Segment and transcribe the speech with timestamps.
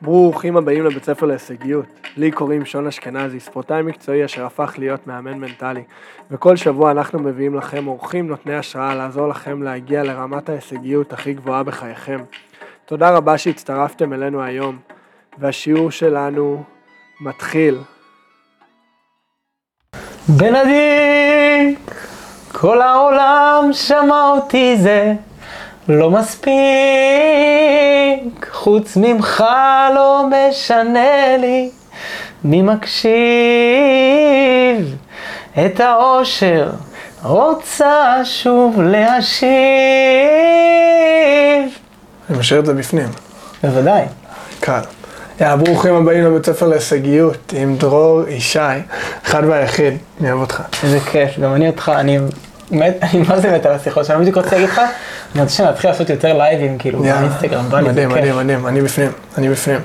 [0.00, 1.86] ברוכים הבאים לבית ספר להישגיות.
[2.16, 5.82] לי קוראים שון אשכנזי, ספורטאי מקצועי אשר הפך להיות מאמן מנטלי.
[6.30, 11.62] וכל שבוע אנחנו מביאים לכם אורחים נותני השראה לעזור לכם להגיע לרמת ההישגיות הכי גבוהה
[11.62, 12.18] בחייכם.
[12.86, 14.78] תודה רבה שהצטרפתם אלינו היום,
[15.38, 16.62] והשיעור שלנו
[17.20, 17.78] מתחיל.
[20.28, 21.94] בנדיק,
[22.52, 25.14] כל העולם שמע אותי זה
[25.88, 26.46] לא מספיק,
[28.52, 29.44] חוץ ממך
[29.94, 31.70] לא משנה לי
[32.44, 33.06] מי מקשיב
[35.66, 36.70] את האושר
[37.22, 39.46] רוצה שוב להשיב.
[42.30, 43.08] אני משאיר את זה בפנים.
[43.62, 44.02] בוודאי.
[44.60, 44.80] קל.
[45.40, 48.58] יאללה, ברוכים הבאים לבית ספר להישגיות עם דרור ישי,
[49.24, 50.62] אחד והיחיד, אני אוהב אותך.
[50.82, 52.18] איזה כיף, גם אני אותך, אני
[52.70, 54.80] מת, אני מה זה מת על השיחות שלנו, בדיוק רוצה להגיד לך,
[55.34, 58.08] אני רוצה שנתחיל לעשות יותר לייבים, כאילו, באינסטגרם, בא לי, מדהים.
[58.08, 59.80] מדהים, מדהים, אני בפנים, אני בפנים.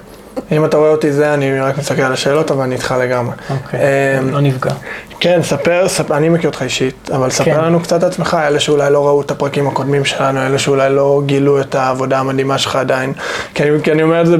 [0.52, 3.33] אם אתה רואה אותי זה, אני רק מסתכל על השאלות, אבל אני איתך לגמרי.
[3.50, 3.80] אוקיי,
[4.20, 4.72] אמ, לא נפגע.
[5.20, 7.64] כן, ספר, ספר, אני מכיר אותך אישית, אבל ספר כן.
[7.64, 11.61] לנו קצת עצמך, אלה שאולי לא ראו את הפרקים הקודמים שלנו, אלה שאולי לא גילו
[11.61, 13.14] את העבודה המדהימה שלך עדיין.
[13.53, 14.38] כי אני, כי אני אומר את זה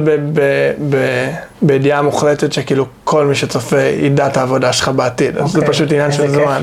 [1.62, 5.92] בידיעה מוחלטת, שכאילו כל מי שצופה ידע את העבודה שלך בעתיד, אז זה אוקיי, פשוט
[5.92, 6.62] עניין של זמן.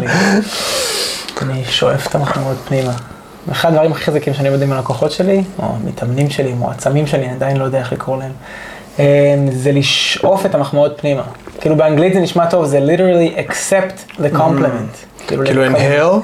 [1.41, 2.93] אני שואף את המחמאות פנימה.
[3.51, 7.33] אחד הדברים הכי חזקים שאני עובד עם הלקוחות שלי, או מתאמנים שלי, מועצמים שלי, אני
[7.33, 8.31] עדיין לא יודע איך לקרוא להם,
[8.99, 11.23] אה, זה לשאוף את המחמאות פנימה.
[11.61, 15.25] כאילו באנגלית זה נשמע טוב, זה literally accept the compliment.
[15.27, 15.75] כאילו לקבל.
[15.75, 16.19] inhale,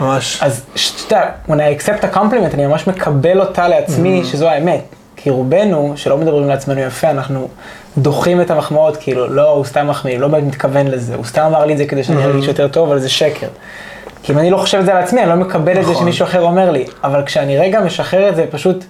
[0.00, 4.80] ממש, אז שאתה when I accept a compliment, אני ממש מקבל אותה לעצמי, שזו האמת.
[5.16, 7.48] כי רובנו, שלא מדברים לעצמנו יפה, אנחנו
[7.98, 11.64] דוחים את המחמאות, כאילו, לא, הוא סתם מחמיא, לא באמת מתכוון לזה, הוא סתם אמר
[11.64, 13.48] לי את זה כדי שאני ארגיש יותר טוב, אבל זה שקר.
[14.22, 16.02] כי אם אני לא חושב את זה על עצמי, אני לא מקבל את זה נכון.
[16.04, 16.84] שמישהו אחר אומר לי.
[17.04, 18.84] אבל כשאני רגע משחרר את זה, פשוט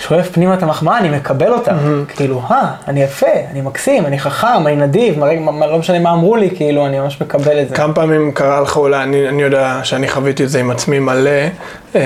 [0.00, 1.72] שואף פנימה את המחמאה, אני מקבל אותה.
[2.16, 2.56] כאילו, אה,
[2.88, 6.86] אני יפה, אני מקסים, אני חכם, אני נדיב, מה- לא משנה מה אמרו לי, כאילו,
[6.86, 7.74] אני ממש מקבל את זה.
[7.74, 11.30] כמה פעמים קרה לך אולי, אני, אני יודע שאני חוויתי את זה עם עצמי מלא,
[11.94, 12.00] אה,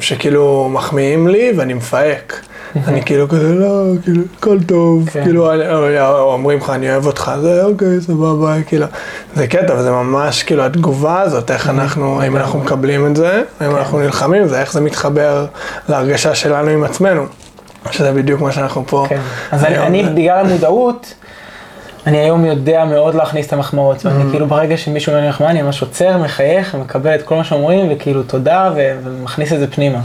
[0.00, 2.40] שכאילו מחמיאים לי ואני מפהק.
[2.88, 5.24] אני כאילו כזה, לא, כאילו, הכל טוב, כן.
[5.24, 5.50] כאילו,
[6.18, 8.86] אומרים לך, אני אוהב אותך, זה אוקיי, סבבה, כאילו,
[9.34, 13.76] זה קטע, וזה ממש, כאילו, התגובה הזאת, איך אנחנו, האם אנחנו מקבלים את זה, האם
[13.76, 15.46] אנחנו נלחמים זה, איך זה מתחבר
[15.88, 17.22] להרגשה שלנו עם עצמנו,
[17.90, 19.06] שזה בדיוק מה שאנחנו פה.
[19.08, 19.20] כן.
[19.52, 21.14] אז אני, בגלל המודעות,
[22.06, 25.62] אני היום יודע מאוד להכניס את המחמאות, ואני כאילו ברגע שמישהו אומר לי מחמאה, אני
[25.62, 29.98] ממש עוצר, מחייך, ומקבל את כל מה שאומרים, וכאילו תודה, ו- ומכניס את זה פנימה.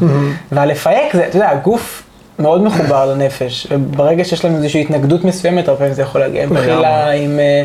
[0.51, 2.03] והלפהק זה, אתה יודע, הגוף
[2.39, 6.49] מאוד מחובר לנפש, וברגע שיש לנו איזושהי התנגדות מסוימת, הרבה פעמים זה יכול להגיע עם.
[6.49, 7.63] בחילה, עם, אה,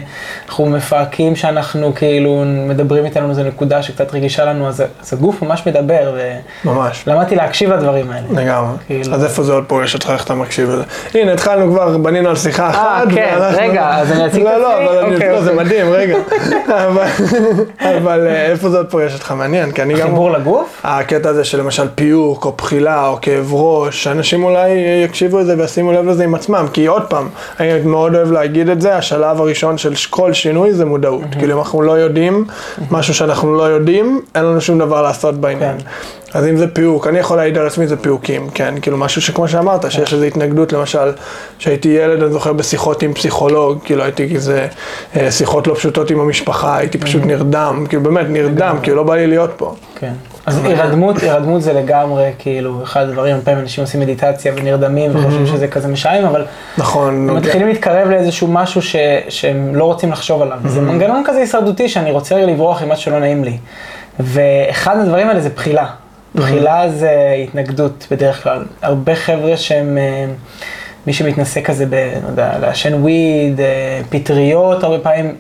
[0.49, 5.63] אנחנו מפהקים שאנחנו כאילו מדברים איתנו איזו נקודה שקצת רגישה לנו, אז, אז הגוף ממש
[5.67, 6.15] מדבר,
[6.65, 7.05] ממש.
[7.07, 8.43] ולמדתי להקשיב לדברים האלה.
[8.43, 8.77] לגמרי.
[8.87, 9.15] כאילו.
[9.15, 10.83] אז איפה זה עוד פוגש אותך, איך אתה מקשיב לזה?
[11.15, 13.05] הנה, התחלנו כבר, בנינו על שיחה אחת.
[13.15, 14.87] כן, ואנחנו- רגע, אז אני אציג את לא, לא, עצמי?
[14.89, 15.65] אבל אני- אוקיי, לא, זה אוקיי.
[15.65, 16.17] מדהים, רגע.
[17.97, 19.33] אבל- אה, איפה זה עוד פוגש אותך?
[19.37, 20.07] מעניין, כי אני גם...
[20.09, 20.81] חיבור לגוף?
[20.85, 24.62] הקטע הזה של למשל פיוק, או בחילה, או כאב ראש, אנשים אולי
[25.05, 27.29] יקשיבו לזה וישימו לב לזה עם עצמם, כי עוד פעם,
[27.61, 31.25] אני מאוד אוהב להגיד את זה, השלב הראשון של כל שינוי זה מודעות.
[31.39, 32.45] כאילו אם אנחנו לא יודעים,
[32.91, 35.77] משהו שאנחנו לא יודעים, אין לנו שום דבר לעשות בעניין.
[36.35, 38.75] אז אם זה פיוק, אני יכול להעיד על עצמי זה פיוקים, כן?
[38.83, 41.13] כאילו משהו שכמו שאמרת, שיש איזו התנגדות, למשל,
[41.59, 44.67] כשהייתי ילד, אני זוכר בשיחות עם פסיכולוג, כאילו הייתי כזה,
[45.17, 49.15] אה, שיחות לא פשוטות עם המשפחה, הייתי פשוט נרדם, כאילו באמת נרדם, כאילו לא בא
[49.15, 49.75] לי להיות פה.
[49.99, 50.13] כן.
[50.47, 55.47] אז הירדמות, הירדמות זה לגמרי, כאילו, אחד הדברים, הרבה פעמים אנשים עושים מדיטציה ונרדמים וחושבים
[55.47, 56.45] שזה כזה משעמם, אבל
[56.79, 57.41] נכון, הם נוגע.
[57.41, 58.97] מתחילים להתקרב לאיזשהו משהו ש,
[59.29, 60.59] שהם לא רוצים לחשוב עליו.
[60.67, 63.59] זה מנגנון כזה הישרדותי שאני רוצה לברוח עם משהו שלא נעים לי.
[64.21, 65.87] ואחד הדברים האלה זה בחילה.
[66.35, 68.65] בחילה זה התנגדות בדרך כלל.
[68.83, 70.25] הרבה חבר'ה שהם, אה,
[71.07, 75.35] מי שמתנסה כזה ב, לא יודע, לעשן וויד, אה, פטריות, הרבה פעמים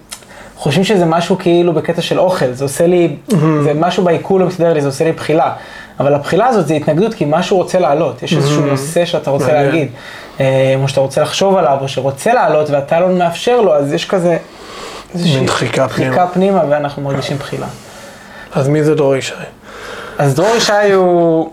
[0.62, 3.16] חושבים שזה משהו כאילו בקטע של אוכל, זה עושה לי,
[3.62, 5.52] זה משהו בעיכול לא מסתדר לי, זה עושה לי בחילה.
[6.00, 9.52] אבל הבחילה הזאת זה התנגדות, כי משהו רוצה לעלות, יש איזשהו נושא שאתה רוצה.
[9.52, 9.88] להגיד,
[10.40, 14.04] אה, או שאתה רוצה לחשוב עליו, או שרוצה לעלות ואתה לא מאפשר לו, אז יש
[14.04, 14.36] כזה
[15.14, 16.10] איזושהי דחיקה פנימה.
[16.10, 17.66] דחיקה פנימה ואנחנו מרגישים בחילה.
[18.54, 19.34] אז מי זה דרור ישי?
[20.18, 21.50] אז דרור ישי הוא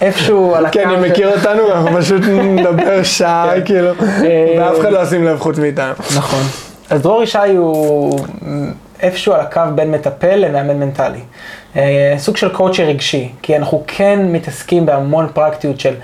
[0.00, 0.78] איפשהו על הקו.
[0.78, 3.90] כן, אני מכיר אותנו, אנחנו פשוט נדבר שעה, כאילו,
[4.58, 5.92] ואף אחד לא ישים לב חוץ מאיתנו.
[6.16, 6.42] נכון.
[6.90, 8.20] אז דרור ישי הוא
[9.00, 11.20] איפשהו על הקו בין מטפל למאמן מנטלי.
[11.76, 15.94] אה, סוג של קואוצ'ר רגשי, כי אנחנו כן מתעסקים בהמון פרקטיות של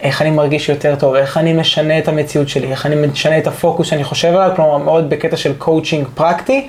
[0.00, 3.46] איך אני מרגיש יותר טוב, איך אני משנה את המציאות שלי, איך אני משנה את
[3.46, 6.68] הפוקוס שאני חושב עליו, כלומר מאוד בקטע של קואוצ'ינג פרקטי,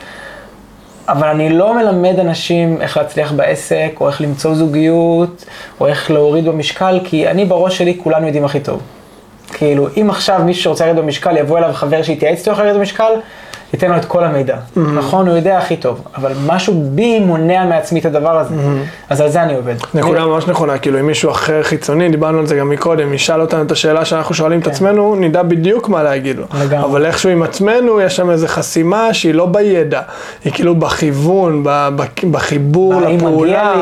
[1.07, 5.45] אבל אני לא מלמד אנשים איך להצליח בעסק, או איך למצוא זוגיות,
[5.79, 8.81] או איך להוריד במשקל, כי אני בראש שלי כולנו יודעים הכי טוב.
[9.53, 13.11] כאילו, אם עכשיו מישהו שרוצה לרדת במשקל, יבוא אליו חבר שיתייעץ איתו איך לרדת במשקל,
[13.73, 14.57] ייתן לו את כל המידע.
[14.75, 18.55] נכון, הוא יודע הכי טוב, אבל משהו בי מונע מעצמי את הדבר הזה.
[19.09, 19.75] אז על זה אני עובד.
[19.93, 23.61] נקודה ממש נכונה, כאילו אם מישהו אחר חיצוני, דיברנו על זה גם מקודם, ישאל אותנו
[23.61, 26.49] את השאלה שאנחנו שואלים את עצמנו, נדע בדיוק מה להגיד לו.
[26.49, 26.59] כן.
[26.59, 26.85] לגמרי.
[26.85, 30.01] אבל איכשהו עם עצמנו, יש שם איזו חסימה שהיא לא בידע,
[30.43, 31.63] היא כאילו בכיוון,
[32.31, 33.73] בחיבור לפעולה,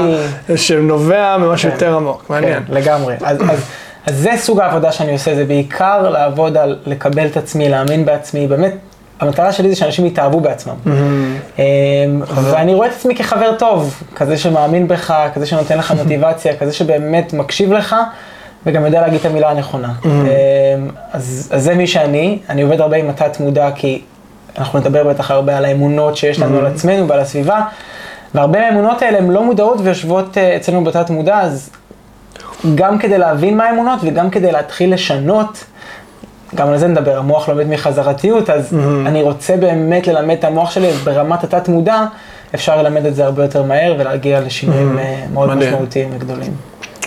[0.55, 1.75] שנובע ממשהו כן.
[1.75, 2.63] יותר עמוק, מעניין.
[2.67, 3.15] כן, לגמרי.
[3.23, 3.59] אז, אז,
[4.05, 8.47] אז זה סוג העבודה שאני עושה, זה בעיקר לעבוד על לקבל את עצמי, להאמין בעצמי,
[8.47, 8.73] באמת,
[9.19, 10.75] המטרה שלי זה שאנשים יתאהבו בעצמם.
[11.59, 11.63] אמ,
[12.29, 17.33] ואני רואה את עצמי כחבר טוב, כזה שמאמין בך, כזה שנותן לך מוטיבציה, כזה שבאמת
[17.33, 17.95] מקשיב לך,
[18.65, 19.93] וגם יודע להגיד את המילה הנכונה.
[20.05, 20.11] אמ,
[21.13, 24.01] אז, אז זה מי שאני, אני עובד הרבה עם התת מודע, כי
[24.57, 27.61] אנחנו נדבר בטח הרבה על האמונות שיש לנו על עצמנו ועל הסביבה,
[28.35, 31.69] והרבה מהאמונות האלה הן לא מודעות ויושבות אה, אצלנו בתת מודע, אז
[32.75, 35.63] גם כדי להבין מה האמונות וגם כדי להתחיל לשנות,
[36.55, 38.73] גם על זה נדבר, המוח לומד מחזרתיות, אז
[39.05, 42.05] אני רוצה באמת ללמד את המוח שלי, ברמת התת מודע
[42.55, 45.69] אפשר ללמד את זה הרבה יותר מהר ולהגיע לשינויים אה, מאוד מדהים.
[45.73, 46.51] משמעותיים וגדולים.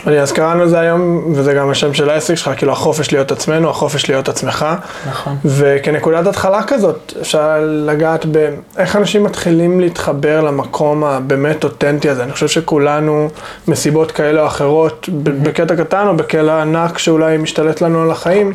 [0.06, 3.70] אני, אז קראנו לזה היום, וזה גם השם של העסק שלך, כאילו החופש להיות עצמנו,
[3.70, 4.66] החופש להיות עצמך.
[5.08, 5.36] נכון.
[5.44, 12.22] וכנקודת התחלה כזאת, אפשר לגעת באיך אנשים מתחילים להתחבר למקום הבאמת אותנטי הזה.
[12.22, 13.28] אני חושב שכולנו,
[13.68, 18.52] מסיבות כאלה או אחרות, ב- בקטע קטן או בקטע ענק שאולי משתלט לנו על החיים,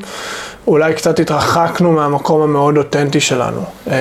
[0.67, 3.62] אולי קצת התרחקנו מהמקום המאוד אותנטי שלנו.
[3.88, 3.91] אמ,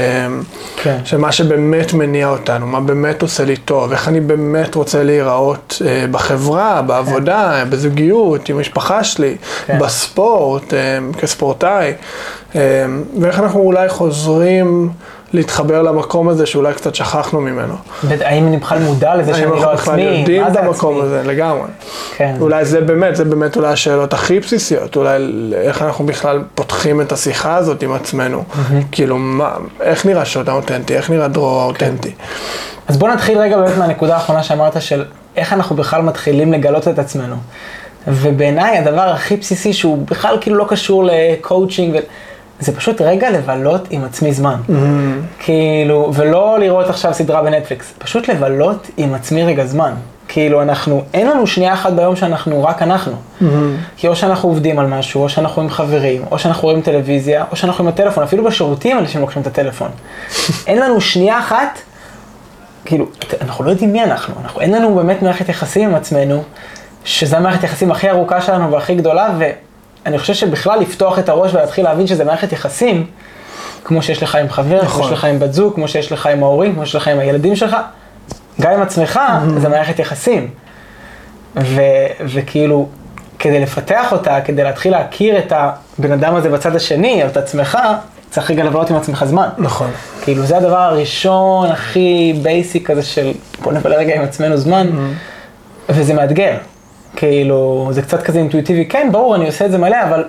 [0.76, 0.98] כן.
[1.04, 6.04] שמה שבאמת מניע אותנו, מה באמת עושה לי טוב, איך אני באמת רוצה להיראות אה,
[6.10, 9.78] בחברה, בעבודה, בזוגיות, עם המשפחה שלי, כן.
[9.78, 11.92] בספורט, אה, כספורטאי,
[12.54, 12.60] אה,
[13.20, 14.90] ואיך אנחנו אולי חוזרים
[15.32, 17.74] להתחבר למקום הזה שאולי קצת שכחנו ממנו.
[18.08, 20.02] האם אני בכלל מודע לזה שאני האם לא אנחנו בכלל עצמי?
[20.02, 21.06] יודעים במקום עצמי?
[21.06, 21.68] הזה, לגמרי.
[22.16, 22.36] כן.
[22.40, 25.16] אולי זה באמת, זה באמת אולי השאלות הכי בסיסיות, אולי
[25.54, 28.44] איך אנחנו בכלל פותחים את השיחה הזאת עם עצמנו.
[28.92, 29.50] כאילו, מה,
[29.80, 32.14] איך נראה שוט האותנטי, איך נראה דרור האותנטי.
[32.88, 35.04] אז בוא נתחיל רגע באמת מהנקודה האחרונה שאמרת של
[35.36, 37.36] איך אנחנו בכלל מתחילים לגלות את עצמנו.
[38.06, 41.98] ובעיניי הדבר הכי בסיסי שהוא בכלל כאילו לא קשור לקואוצ'ינג, ו...
[42.60, 44.56] זה פשוט רגע לבלות עם עצמי זמן.
[45.38, 49.92] כאילו, ולא לראות עכשיו סדרה בנטפליקס, פשוט לבלות עם עצמי רגע זמן.
[50.28, 53.12] כאילו אנחנו, אין לנו שנייה אחת ביום שאנחנו רק אנחנו.
[53.96, 57.56] כי או שאנחנו עובדים על משהו, או שאנחנו עם חברים, או שאנחנו רואים טלוויזיה, או
[57.56, 59.90] שאנחנו עם הטלפון, אפילו בשירותים אנשים לוקחים את הטלפון.
[60.66, 61.78] אין לנו שנייה אחת
[62.84, 63.06] כאילו,
[63.40, 66.42] אנחנו לא יודעים מי אנחנו, אנחנו אין לנו באמת מערכת יחסים עם עצמנו,
[67.04, 69.34] שזו המערכת היחסים הכי ארוכה שלנו והכי גדולה,
[70.04, 73.06] ואני חושב שבכלל לפתוח את הראש ולהתחיל להבין שזה מערכת יחסים,
[73.84, 74.88] כמו שיש לך עם חבר, נכון.
[74.88, 77.18] כמו שיש לך עם בת זוג, כמו שיש לך עם ההורים, כמו שיש לך עם
[77.18, 77.76] הילדים שלך,
[78.60, 79.20] גם עם עצמך,
[79.58, 80.50] זה מערכת יחסים.
[81.56, 81.80] ו,
[82.20, 82.88] וכאילו,
[83.38, 87.78] כדי לפתח אותה, כדי להתחיל להכיר את הבן אדם הזה בצד השני, או את עצמך,
[88.30, 89.48] צריך רגע לבלות עם עצמך זמן.
[89.58, 89.90] נכון.
[90.22, 94.90] כאילו זה הדבר הראשון הכי בייסיק כזה של בוא נבלה רגע עם עצמנו זמן,
[95.88, 96.56] וזה מאתגר.
[97.16, 100.24] כאילו, זה קצת כזה אינטואיטיבי, כן, ברור, אני עושה את זה מלא, אבל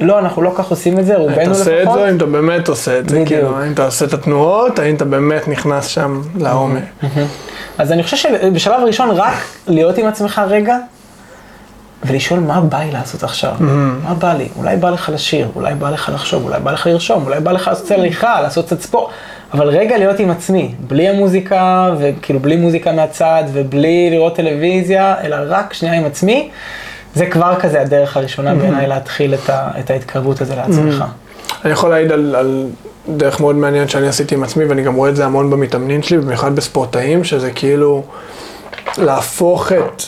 [0.00, 1.58] לא, אנחנו לא כך עושים את זה, רובנו אתה לפחות.
[1.58, 3.22] עושה את זה, אם אתה באמת עושה את זה.
[3.26, 6.82] כאילו, האם אתה עושה את התנועות, האם אתה באמת נכנס שם לעומק.
[7.78, 9.34] אז אני חושב שבשלב ראשון רק
[9.66, 10.76] להיות עם עצמך רגע,
[12.04, 13.52] ולשאול מה בא לי לעשות עכשיו,
[14.04, 17.24] מה בא לי, אולי בא לך לשיר, אולי בא לך לחשוב, אולי בא לך לרשום,
[17.26, 19.10] אולי בא לך לעשות הליכה, לעשות קצת ספורט,
[19.52, 25.36] אבל רגע להיות עם עצמי, בלי המוזיקה, וכאילו בלי מוזיקה מהצד, ובלי לראות טלוויזיה, אלא
[25.48, 26.50] רק שנייה עם עצמי,
[27.14, 31.04] זה כבר כזה הדרך הראשונה בעיניי להתחיל את, ה, את ההתקרבות הזו לעצמך.
[31.64, 32.66] אני יכול להעיד על, על
[33.08, 36.18] דרך מאוד מעניינת שאני עשיתי עם עצמי, ואני גם רואה את זה המון במתאמנים שלי,
[36.18, 38.02] במיוחד בספורטאים, שזה כאילו
[38.98, 40.02] להפוך את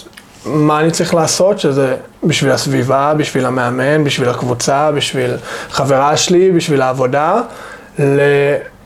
[0.47, 5.31] מה אני צריך לעשות, שזה בשביל הסביבה, בשביל המאמן, בשביל הקבוצה, בשביל
[5.71, 7.41] חברה שלי, בשביל העבודה,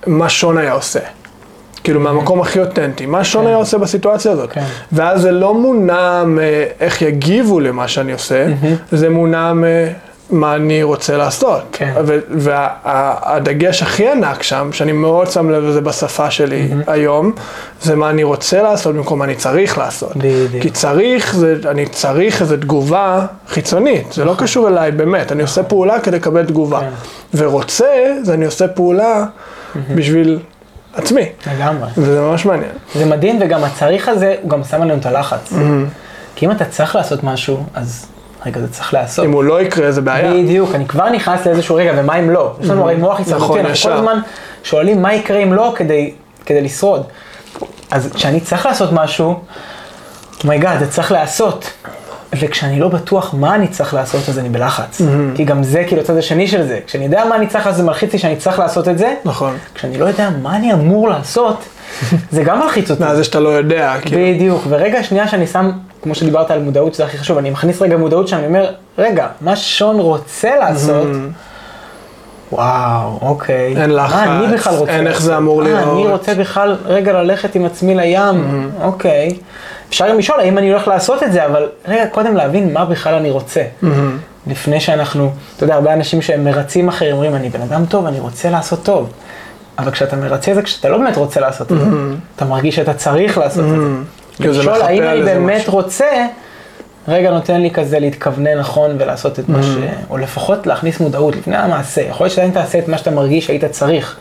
[0.06, 1.00] למה שון היה עושה.
[1.84, 4.52] כאילו מהמקום הכי אותנטי, מה שון היה עושה בסיטואציה הזאת.
[4.52, 4.64] כן.
[4.92, 8.46] ואז זה לא מונע מאיך יגיבו למה שאני עושה,
[8.92, 9.52] זה מונע
[10.30, 11.62] ממה אני רוצה לעשות.
[11.72, 11.94] כן.
[12.30, 17.32] והדגש הכי ענק שם, שאני מאוד שם לב לזה בשפה שלי היום,
[17.82, 20.16] זה מה אני רוצה לעשות במקום מה אני צריך לעשות.
[20.16, 20.62] בדיוק.
[20.62, 25.62] כי צריך, זה, אני צריך איזו תגובה חיצונית, זה לא קשור אליי באמת, אני עושה
[25.62, 26.80] פעולה כדי לקבל תגובה.
[26.80, 26.90] כן.
[27.34, 29.24] ורוצה, זה אני עושה פעולה
[29.94, 30.38] בשביל
[30.94, 31.88] עצמי, לגמרי.
[31.96, 32.70] וזה ממש מעניין.
[32.94, 35.52] זה מדהים, וגם הצריך הזה, הוא גם שם עלינו את הלחץ.
[36.34, 38.06] כי אם אתה צריך לעשות משהו, אז
[38.46, 39.24] רגע, זה צריך להיעשות.
[39.24, 40.32] אם הוא לא יקרה, זה בעיה.
[40.32, 42.56] בדיוק, אני כבר נכנס לאיזשהו רגע, ומה אם לא?
[42.60, 43.90] יש לנו הרי מוח הישרדותי, נכון, אנחנו.
[43.90, 44.18] כל הזמן
[44.62, 46.14] שואלים מה יקרה אם לא כדי,
[46.46, 47.02] כדי לשרוד.
[47.90, 49.40] אז כשאני צריך לעשות משהו,
[50.44, 51.70] oh my god, זה צריך להיעשות.
[52.40, 55.00] וכשאני לא בטוח מה אני צריך לעשות, אז אני בלחץ.
[55.34, 56.80] כי גם זה כאילו הצד השני של זה.
[56.86, 59.14] כשאני יודע מה אני צריך, אז זה מלחיץ לי שאני צריך לעשות את זה.
[59.24, 59.56] נכון.
[59.74, 61.64] כשאני לא יודע מה אני אמור לעשות,
[62.30, 63.02] זה גם מלחיץ אותי.
[63.02, 64.22] מה זה שאתה לא יודע, כאילו.
[64.34, 65.70] בדיוק, ורגע שנייה שאני שם,
[66.02, 69.56] כמו שדיברת על מודעות, שזה הכי חשוב, אני מכניס רגע מודעות שאני אומר, רגע, מה
[69.56, 71.06] שון רוצה לעשות,
[72.52, 73.82] וואו, אוקיי.
[73.82, 76.10] אין לחץ, מה אני בכלל רוצה אין איך זה אמור אה, אני להיות.
[76.12, 79.36] רוצה בכלל רגע ללכת עם עצמי לים, אוקיי.
[79.88, 83.14] אפשר גם לשאול האם אני הולך לעשות את זה, אבל רגע, קודם להבין מה בכלל
[83.14, 83.62] אני רוצה.
[84.46, 88.20] לפני שאנחנו, אתה יודע, הרבה אנשים שהם מרצים אחרים, אומרים, אני בן אדם טוב, אני
[88.20, 89.12] רוצה לעשות טוב.
[89.78, 91.84] אבל כשאתה מרצה זה, כשאתה לא באמת רוצה לעשות את זה,
[92.36, 93.80] אתה מרגיש שאתה צריך לעשות את
[94.38, 94.52] זה.
[94.52, 95.68] זה לשאול האם אני באמת.
[95.68, 96.26] רוצה,
[97.08, 99.66] רגע נותן לי כזה להתכוונן נכון ולעשות את מה ש...
[100.10, 102.00] או לפחות להכניס מודעות לפני המעשה.
[102.00, 104.16] יכול להיות שעדיין תעשה את מה שאתה מרגיש שהיית צריך.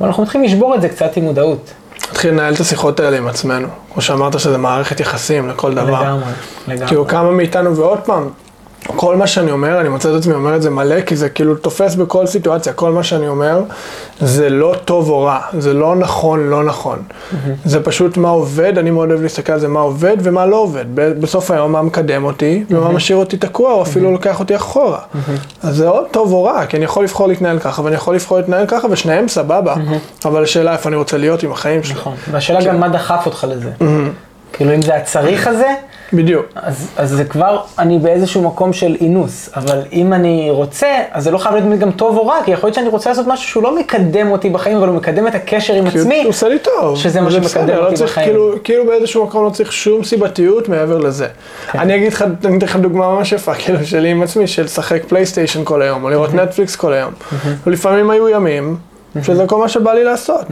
[0.00, 1.70] אבל אנחנו מתחילים לשבור את זה קצת עם מודעות.
[2.10, 3.68] נתחיל לנהל את השיחות האלה עם עצמנו.
[3.92, 6.02] כמו שאמרת שזה מערכת יחסים לכל דבר.
[6.02, 6.24] לגמרי,
[6.68, 6.86] לגמרי.
[6.86, 8.28] כאילו כמה מאיתנו, ועוד פעם,
[8.96, 11.54] כל מה שאני אומר, אני מוצא את עצמי אומר את זה מלא, כי זה כאילו
[11.54, 13.62] תופס בכל סיטואציה, כל מה שאני אומר,
[14.20, 17.02] זה לא טוב או רע, זה לא נכון, לא נכון.
[17.64, 20.84] זה פשוט מה עובד, אני מאוד אוהב להסתכל על זה מה עובד ומה לא עובד.
[21.20, 24.98] בסוף היום מה מקדם אותי, ומה משאיר אותי תקוע, או אפילו לוקח אותי אחורה.
[25.62, 28.38] אז זה או טוב או רע, כי אני יכול לבחור להתנהל ככה, ואני יכול לבחור
[28.38, 29.74] להתנהל ככה, ושניהם סבבה,
[30.24, 31.94] אבל השאלה איפה אני רוצה להיות עם החיים שלי.
[31.94, 32.14] נכון.
[32.30, 33.70] והשאלה גם מה דחף אותך לזה.
[34.52, 35.68] כאילו אם זה הצריך הזה,
[36.12, 36.46] בדיוק.
[36.54, 41.30] אז, אז זה כבר, אני באיזשהו מקום של אינוס, אבל אם אני רוצה, אז זה
[41.30, 43.62] לא חייב להיות גם טוב או רע, כי יכול להיות שאני רוצה לעשות משהו שהוא
[43.62, 46.20] לא מקדם אותי בחיים, אבל הוא מקדם את הקשר עם עצמי.
[46.22, 46.96] הוא עושה לי טוב.
[46.96, 48.26] שזה מה שמקדם בסדר, לא אותי צריך, בחיים.
[48.26, 51.26] כאילו, כאילו באיזשהו מקום לא צריך שום סיבתיות מעבר לזה.
[51.72, 51.78] כן.
[51.78, 55.04] אני אגיד לך, אני אתן לך דוגמה ממש יפה, כאילו, שלי עם עצמי, של לשחק
[55.08, 57.12] PlayStation כל היום, או לראות נטפליקס כל היום.
[57.66, 58.76] ולפעמים היו ימים,
[59.22, 60.46] שזה כל מה שבא לי לעשות.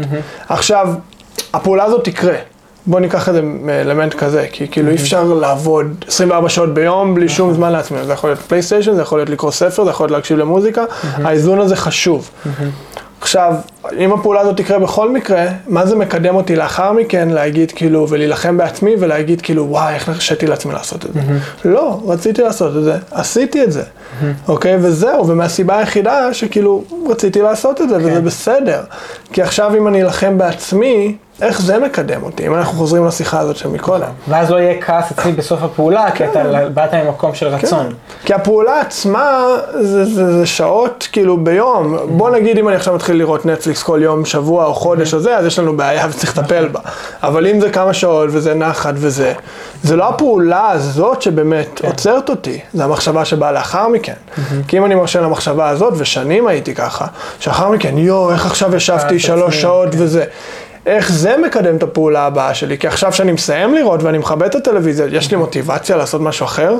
[0.48, 0.88] עכשיו,
[1.52, 2.34] הפעולה הזאת תקרה.
[2.88, 7.52] בוא ניקח איזה אלמנט כזה, כי כאילו אי אפשר לעבוד 24 שעות ביום בלי שום
[7.54, 8.04] זמן לעצמנו.
[8.04, 11.60] זה יכול להיות PlayStation, זה יכול להיות לקרוא ספר, זה יכול להיות להקשיב למוזיקה, האיזון
[11.60, 12.30] הזה חשוב.
[13.20, 13.54] עכשיו,
[13.98, 18.56] אם הפעולה הזאת תקרה בכל מקרה, מה זה מקדם אותי לאחר מכן להגיד כאילו, ולהילחם
[18.56, 21.20] בעצמי ולהגיד כאילו, וואי, איך הרשיתי לעצמי לעשות את זה.
[21.64, 23.82] לא, רציתי לעשות את זה, עשיתי את זה,
[24.48, 24.76] אוקיי?
[24.80, 28.82] וזהו, ומהסיבה היחידה שכאילו, רציתי לעשות את זה, וזה בסדר.
[29.32, 32.46] כי עכשיו אם אני אלחם בעצמי, איך זה מקדם אותי?
[32.46, 34.08] אם אנחנו חוזרים לשיחה הזאת של מקודם.
[34.28, 36.42] ואז לא יהיה כעס עצמי בסוף הפעולה, כי אתה
[36.74, 37.86] באת ממקום של רצון.
[37.86, 38.26] כן.
[38.26, 39.46] כי הפעולה עצמה
[39.80, 41.96] זה, זה, זה שעות כאילו ביום.
[42.08, 45.36] בוא נגיד אם אני עכשיו מתחיל לראות נטפליקס כל יום, שבוע או חודש או זה,
[45.36, 46.80] אז יש לנו בעיה וצריך לטפל בה.
[47.22, 49.32] אבל אם זה כמה שעות וזה נחת וזה,
[49.82, 54.12] זה לא הפעולה הזאת שבאמת עוצרת אותי, זה המחשבה שבאה לאחר מכן.
[54.68, 57.06] כי אם אני מרשה למחשבה הזאת, ושנים הייתי ככה,
[57.38, 60.24] שאחר מכן, יואו, איך עכשיו ישבתי את שלוש שעות וזה.
[60.88, 62.78] איך זה מקדם את הפעולה הבאה שלי?
[62.78, 66.74] כי עכשיו שאני מסיים לראות ואני מכבה את הטלוויזיה, יש לי מוטיבציה לעשות משהו אחר,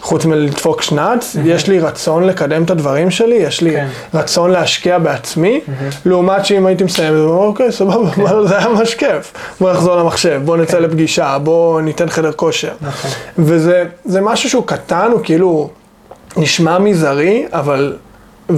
[0.00, 3.86] חוץ מלדפוק שנץ, יש לי רצון לקדם את הדברים שלי, יש לי כן.
[4.14, 5.60] רצון להשקיע בעצמי,
[6.04, 9.32] לעומת שאם הייתי מסיים, זה אומר, אוקיי, סבבה, אבל זה היה ממש כיף.
[9.60, 12.72] בוא נחזור למחשב, בוא נצא לפגישה, בוא ניתן חדר כושר.
[13.38, 15.70] וזה זה משהו שהוא קטן, הוא כאילו
[16.36, 17.96] נשמע מזערי, אבל...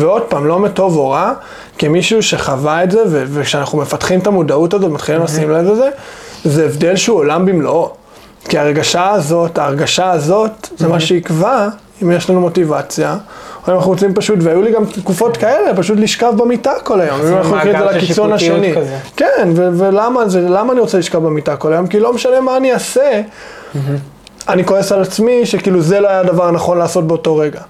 [0.00, 1.32] ועוד פעם, לא מטוב או רע,
[1.78, 5.88] כמישהו שחווה את זה, ו- וכשאנחנו מפתחים את המודעות הזאת, מתחילים לשים לב לזה,
[6.44, 7.90] זה הבדל שהוא עולם במלואו.
[8.48, 11.68] כי הרגשה הזאת, ההרגשה הזאת, זה מה שיקבע
[12.02, 13.16] אם יש לנו מוטיבציה,
[13.66, 17.20] או אם אנחנו רוצים פשוט, והיו לי גם תקופות כאלה, פשוט לשכב במיטה כל היום,
[17.20, 18.74] אם אנחנו לוקחים את זה לקיצון השני.
[18.76, 18.96] כזה.
[19.16, 21.86] כן, ו- ולמה זה, למה אני רוצה לשכב במיטה כל היום?
[21.86, 23.20] כי לא משנה מה אני אעשה,
[24.48, 27.60] אני כועס על עצמי שכאילו זה לא היה הדבר הנכון לעשות באותו רגע.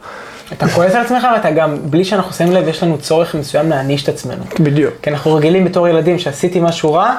[0.59, 4.03] אתה כועס על עצמך ואתה גם, בלי שאנחנו שמים לב, יש לנו צורך מסוים להעניש
[4.05, 4.43] את עצמנו.
[4.61, 4.95] בדיוק.
[5.03, 7.15] כי אנחנו רגילים בתור ילדים שעשיתי משהו רע,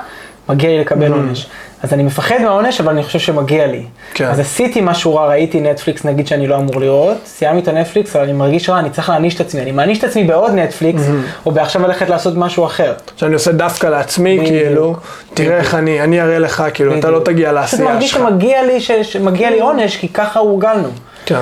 [0.50, 1.48] מגיע לי לקבל עונש.
[1.84, 3.84] אז אני מפחד מהעונש, אבל אני חושב שמגיע לי.
[4.14, 4.26] כן.
[4.26, 8.24] אז עשיתי משהו רע, ראיתי נטפליקס, נגיד שאני לא אמור לראות, סיימתי את הנטפליקס, אבל
[8.24, 9.62] אני מרגיש רע, אני צריך להעניש את עצמי.
[9.62, 11.02] אני מעניש את עצמי בעוד נטפליקס,
[11.46, 12.94] או בעכשיו ללכת לעשות משהו אחר.
[13.16, 14.52] שאני עושה דווקא לעצמי, בדיוק.
[14.66, 14.96] כאילו,
[15.34, 17.20] תראה איך אני, אני אראה לך, כאילו, אתה לא.
[17.20, 18.20] תגיע לעשייה מרגיש שלך.
[18.30, 20.88] שמגיע לי, ש- שמגיע לי עונש, כי ככה הורגלנו.
[21.26, 21.40] כן.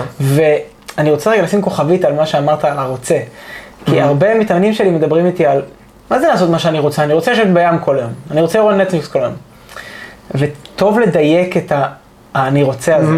[0.97, 3.19] ואני רוצה רגע לשים כוכבית על מה שאמרת על הרוצה.
[3.85, 5.62] כי הרבה מתאמנים שלי מדברים איתי על,
[6.09, 7.03] מה זה לעשות מה שאני רוצה?
[7.03, 8.12] אני רוצה לשבת בים כל היום.
[8.31, 9.33] אני רוצה לראות נטפליקס כל היום.
[10.35, 13.12] וטוב לדייק את ה"אני רוצה" הזה.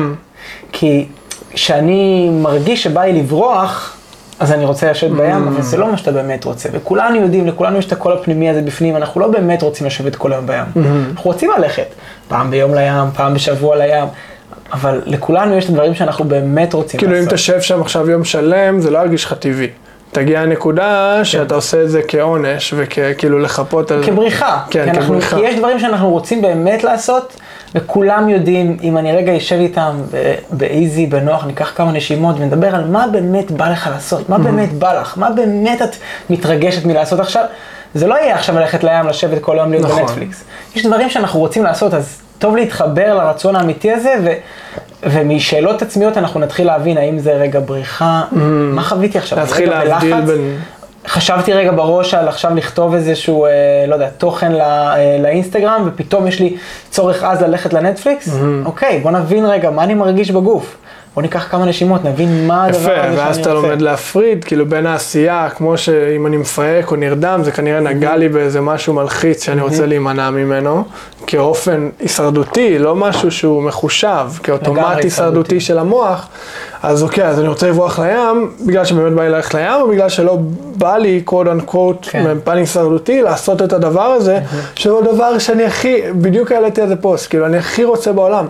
[0.71, 1.05] כי
[1.51, 3.97] כשאני מרגיש שבא לי לברוח,
[4.39, 6.69] אז אני רוצה לשבת בים, אבל זה לא מה שאתה באמת רוצה.
[6.71, 10.33] וכולנו יודעים, לכולנו יש את הקול הפנימי הזה בפנים, אנחנו לא באמת רוצים לשבת כל
[10.33, 10.85] היום בים.
[11.11, 11.87] אנחנו רוצים ללכת
[12.27, 14.05] פעם ביום לים, פעם בשבוע לים,
[14.73, 17.33] אבל לכולנו יש את הדברים שאנחנו באמת רוצים כאילו, אם לעשות.
[17.33, 19.67] תשב שם עכשיו יום שלם, זה לא ירגיש לך טבעי.
[20.11, 24.03] תגיע הנקודה שאתה עושה את זה כעונש וכאילו לחפות על.
[24.05, 24.61] כבריחה.
[24.69, 25.35] כן, כי אנחנו- כבריחה.
[25.37, 27.35] כי יש דברים שאנחנו רוצים באמת לעשות,
[27.75, 30.01] וכולם יודעים, אם אני רגע אשב איתם
[30.51, 34.93] באיזי, בנוח, ניקח כמה נשימות ונדבר על מה באמת בא לך לעשות, מה באמת בא
[35.01, 35.95] לך, מה באמת את
[36.29, 37.43] מתרגשת מלעשות עכשיו.
[37.93, 40.01] זה לא יהיה עכשיו ללכת לים, לשבת כל היום להיות נכון.
[40.01, 40.43] בנטפליקס.
[40.75, 44.29] יש דברים שאנחנו רוצים לעשות, אז טוב להתחבר לרצון האמיתי הזה, ו...
[45.03, 50.21] ומשאלות עצמיות אנחנו נתחיל להבין האם זה רגע בריחה, מה חוויתי עכשיו, להתחיל להבדיל?
[50.21, 50.57] בין...
[51.07, 53.51] חשבתי רגע בראש על עכשיו לכתוב איזשהו, אה,
[53.87, 56.57] לא יודע, תוכן לא, אה, לאינסטגרם, ופתאום יש לי
[56.89, 58.29] צורך אז ללכת לנטפליקס?
[58.65, 60.77] אוקיי, בוא נבין רגע מה אני מרגיש בגוף.
[61.15, 63.25] בוא ניקח כמה נשימות, נבין מה הדבר יפה, הזה שאני רוצה.
[63.25, 67.79] ואז אתה לומד להפריד, כאילו בין העשייה, כמו שאם אני מפהק או נרדם, זה כנראה
[67.79, 70.83] נגע לי באיזה משהו מלחיץ שאני רוצה להימנע ממנו,
[71.27, 75.59] כאופן הישרדותי, לא משהו שהוא מחושב, כאוטומט הישרדותי.
[75.59, 76.27] של המוח,
[76.83, 80.09] אז אוקיי, אז אני רוצה לברוח לים, בגלל שבאמת בא לי ללכת לים, או בגלל
[80.09, 80.37] שלא
[80.77, 82.31] בא לי, קוד אנקוט, כן.
[82.31, 84.39] מפן הישרדותי, לעשות את הדבר הזה,
[84.75, 88.45] שהוא הדבר שאני הכי, בדיוק העליתי על זה פוסט, כאילו, אני הכי רוצה בעולם.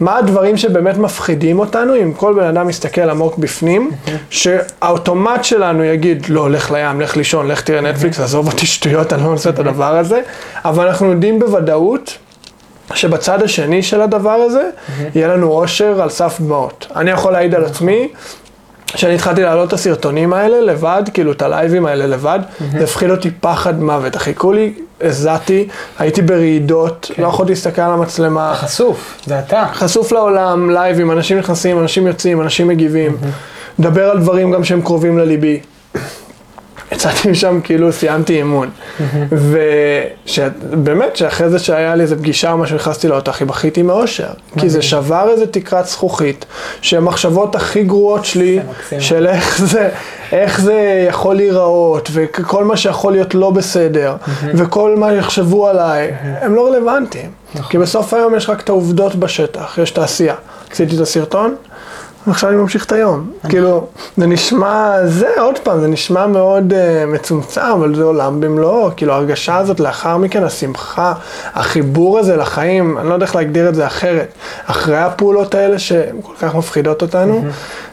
[0.00, 3.90] מה הדברים שבאמת מפחידים אותנו, אם כל בן אדם מסתכל עמוק בפנים,
[4.30, 9.22] שהאוטומט שלנו יגיד, לא, לך לים, לך לישון, לך תראה נטפליקס, עזוב אותי שטויות, אני
[9.22, 10.20] לא עושה את הדבר הזה,
[10.64, 12.18] אבל אנחנו יודעים בוודאות
[12.94, 14.70] שבצד השני של הדבר הזה,
[15.14, 16.86] יהיה לנו אושר על סף דמעות.
[16.96, 18.08] אני יכול להעיד על עצמי,
[18.86, 22.38] כשאני התחלתי להעלות את הסרטונים האלה לבד, כאילו את הלייבים האלה לבד,
[22.78, 24.16] זה הפחיד אותי פחד מוות.
[24.16, 28.54] חיכו לי, הזעתי, הייתי ברעידות, לא יכולתי להסתכל על המצלמה.
[28.54, 29.66] חשוף, זה אתה.
[29.72, 33.16] חשוף לעולם, לייבים, אנשים נכנסים, אנשים יוצאים, אנשים מגיבים,
[33.78, 35.60] מדבר על דברים גם שהם קרובים לליבי.
[36.92, 38.70] יצאתי משם כאילו סיימתי אימון.
[39.30, 44.28] ובאמת שאחרי זה שהיה לי איזה פגישה או משהו, נכנסתי לאותה, הכי בכיתי מאושר.
[44.58, 46.44] כי זה שבר איזה תקרת זכוכית,
[46.80, 48.60] שהמחשבות הכי גרועות שלי.
[48.98, 49.88] של איך זה,
[50.32, 54.16] איך זה יכול להיראות, וכל מה שיכול להיות לא בסדר,
[54.54, 57.30] וכל מה יחשבו עליי, הם לא רלוונטיים.
[57.68, 60.34] כי בסוף היום יש רק את העובדות בשטח, יש את העשייה.
[60.72, 61.54] עשיתי את הסרטון,
[62.28, 63.30] ועכשיו אני ממשיך את היום.
[63.48, 68.90] כאילו, זה נשמע, זה עוד פעם, זה נשמע מאוד uh, מצומצם, אבל זה עולם במלואו.
[68.96, 71.12] כאילו, ההרגשה הזאת לאחר מכן, השמחה,
[71.54, 74.32] החיבור הזה לחיים, אני לא יודע איך להגדיר את זה אחרת.
[74.66, 77.44] אחרי הפעולות האלה שהן כל כך מפחידות אותנו,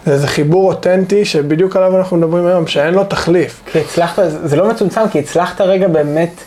[0.06, 3.62] זה איזה חיבור אותנטי שבדיוק עליו אנחנו מדברים היום, שאין לו תחליף.
[3.72, 6.42] כי הצלחת, זה לא מצומצם, כי הצלחת רגע באמת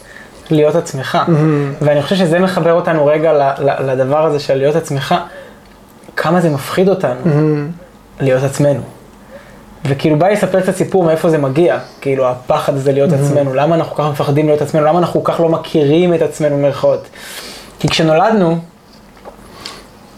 [0.50, 1.18] להיות עצמך.
[1.80, 3.54] ואני חושב שזה מחבר אותנו רגע
[3.86, 5.14] לדבר הזה של להיות עצמך,
[6.18, 7.20] כמה זה מפחיד אותנו
[8.20, 8.80] להיות עצמנו.
[9.84, 13.74] וכאילו בא לי לספר קצת סיפור מאיפה זה מגיע, כאילו הפחד הזה להיות עצמנו, למה
[13.74, 17.08] אנחנו כל כך מפחדים להיות עצמנו, למה אנחנו כך לא מכירים את עצמנו במרכאות.
[17.78, 18.58] כי כשנולדנו,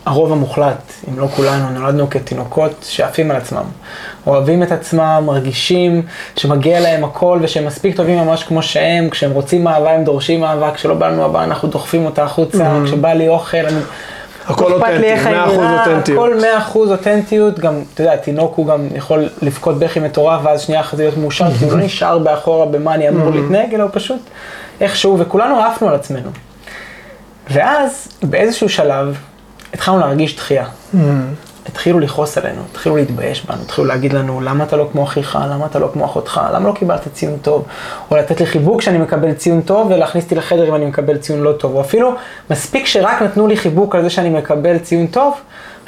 [0.06, 3.64] הרוב המוחלט, אם לא כולנו, נולדנו כתינוקות שעפים על עצמם.
[4.26, 6.02] אוהבים את עצמם, מרגישים
[6.36, 10.74] שמגיע להם הכל ושהם מספיק טובים ממש כמו שהם, כשהם רוצים אהבה הם דורשים אהבה,
[10.74, 13.80] כשלא בא לנו אהבה אנחנו דוחפים אותה החוצה, כשבא לי אוכל, אני...
[14.50, 16.18] הכל אותנטי, איך אני 100% נראה, אותנטיות.
[16.18, 16.40] הכל
[16.74, 20.96] 100% אותנטיות, גם, אתה יודע, תינוק הוא גם יכול לבכות בכי מטורף, ואז שנייה אחרי
[20.96, 24.20] זה להיות מאושר, כי הוא לא נשאר באחורה במה אני אמור להתנהג, אלא הוא פשוט
[24.80, 26.30] איכשהו, וכולנו עפנו על עצמנו.
[27.50, 29.16] ואז, באיזשהו שלב,
[29.74, 30.66] התחלנו להרגיש דחייה.
[31.66, 35.66] התחילו לכעוס עלינו, התחילו להתבייש בנו, התחילו להגיד לנו, למה אתה לא כמו אחיך, למה
[35.66, 37.64] אתה לא כמו אחותך, למה לא קיבלת ציון טוב,
[38.10, 41.40] או לתת לי חיבוק כשאני מקבל ציון טוב ולהכניס אותי לחדר אם אני מקבל ציון
[41.40, 42.14] לא טוב, או אפילו
[42.50, 45.34] מספיק שרק נתנו לי חיבוק על זה שאני מקבל ציון טוב,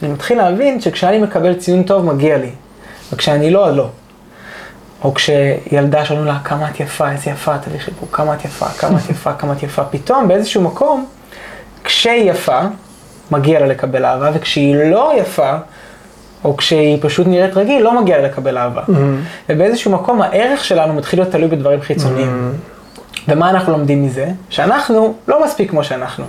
[0.03, 2.51] אני מתחיל להבין שכשאני מקבל ציון טוב מגיע לי,
[3.13, 3.89] וכשאני לא, אז לא.
[5.05, 8.99] או כשילדה שאומרים לה, כמה את יפה, איזה יפה, תביא חיבוק, כמה את יפה, כמה
[8.99, 11.07] את יפה, כמה את יפה, פתאום באיזשהו מקום,
[11.85, 12.61] כשהיא יפה,
[13.33, 15.53] מגיע לה לקבל אהבה, וכשהיא לא יפה,
[16.45, 18.83] או כשהיא פשוט נראית רגיל, לא מגיע לה לקבל אהבה.
[19.49, 22.53] ובאיזשהו מקום הערך שלנו מתחיל להיות תלוי בדברים חיצוניים.
[23.29, 24.27] ומה אנחנו לומדים מזה?
[24.51, 26.25] שאנחנו לא מספיק כמו שאנחנו.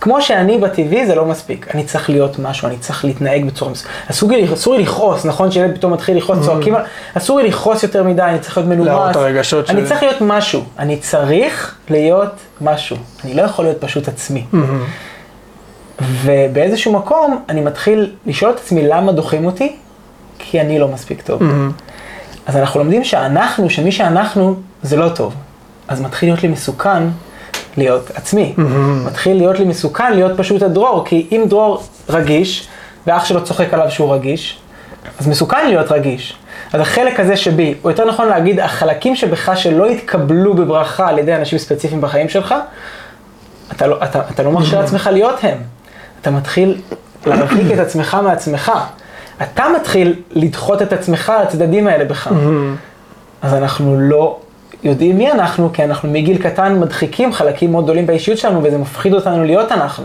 [0.00, 3.94] כמו שאני בטבעי זה לא מספיק, אני צריך להיות משהו, אני צריך להתנהג בצורה מסוימת.
[4.10, 7.82] אסור לי, אסור לי לכעוס, נכון שילד פתאום מתחיל לכעוס, צועקים, עליו, אסור לי לכעוס
[7.82, 8.86] יותר מדי, אני צריך להיות מנומס.
[8.88, 9.88] להראות את הרגשות אני שלי.
[9.88, 11.30] צריך להיות משהו, אני צריך
[11.90, 14.44] להיות משהו, אני לא יכול להיות פשוט עצמי.
[16.00, 19.76] ובאיזשהו מקום אני מתחיל לשאול את עצמי למה דוחים אותי,
[20.38, 21.42] כי אני לא מספיק טוב.
[22.46, 25.34] אז אנחנו לומדים שאנחנו, שמי שאנחנו זה לא טוב.
[25.88, 27.02] אז מתחיל להיות לי מסוכן
[27.76, 28.54] להיות עצמי.
[29.06, 32.68] מתחיל להיות לי מסוכן להיות פשוט הדרור, כי אם דרור רגיש,
[33.06, 34.58] ואח שלו צוחק עליו שהוא רגיש,
[35.20, 36.36] אז מסוכן להיות רגיש.
[36.72, 41.34] אז החלק הזה שבי, או יותר נכון להגיד, החלקים שבך שלא התקבלו בברכה על ידי
[41.34, 42.54] אנשים ספציפיים בחיים שלך,
[43.72, 45.58] אתה לא, אתה, אתה לא מרשה לעצמך להיות הם.
[46.26, 46.76] אתה מתחיל
[47.26, 48.72] להרחיק את עצמך מעצמך.
[49.42, 52.30] אתה מתחיל לדחות את עצמך לצדדים האלה בך.
[53.42, 54.38] אז אנחנו לא
[54.84, 59.14] יודעים מי אנחנו, כי אנחנו מגיל קטן מדחיקים חלקים מאוד גדולים באישיות שלנו, וזה מפחיד
[59.14, 60.04] אותנו להיות אנחנו.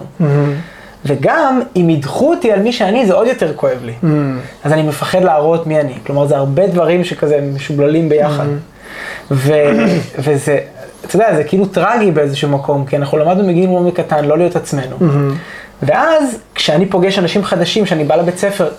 [1.06, 3.94] וגם, אם ידחו אותי על מי שאני, זה עוד יותר כואב לי.
[4.64, 5.94] אז אני מפחד להראות מי אני.
[6.06, 8.46] כלומר, זה הרבה דברים שכזה משובללים ביחד.
[9.32, 9.72] ו-
[10.20, 10.60] וזה,
[11.06, 14.56] אתה יודע, זה כאילו טרגי באיזשהו מקום, כי אנחנו למדנו מגיל מאוד קטן לא להיות
[14.56, 14.96] עצמנו.
[15.84, 18.70] ואז, כשאני פוגש אנשים חדשים, כשאני בא לבית ספר,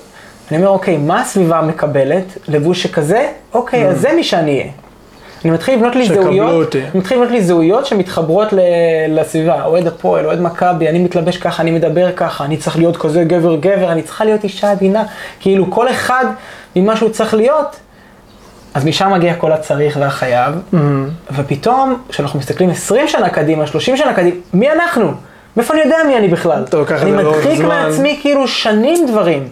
[0.50, 2.24] אני אומר, אוקיי, מה הסביבה מקבלת?
[2.48, 3.28] לבוש שכזה?
[3.54, 4.70] אוקיי, אז זה מי שאני אהיה.
[5.44, 6.76] אני מתחיל לבנות לי זהויות.
[6.76, 8.58] אני מתחיל לבנות לי זהויות שמתחברות ל-
[9.08, 13.24] לסביבה, אוהד הפועל, אוהד מכבי, אני מתלבש ככה, אני מדבר ככה, אני צריך להיות כזה
[13.24, 15.04] גבר גבר, אני צריכה להיות אישה עדינה,
[15.40, 16.24] כאילו כל אחד
[16.76, 17.76] ממה שהוא צריך להיות,
[18.74, 20.54] אז משם מגיע כל הצריך והחייב,
[21.30, 25.12] ופתאום, כשאנחנו מסתכלים 20 שנה קדימה, 30 שנה קדימה, מי אנחנו?
[25.56, 26.64] מאיפה אני יודע מי אני בכלל?
[26.68, 27.68] את אני זה לאורך מדחיק זמן.
[27.68, 29.48] מעצמי כאילו שנים דברים.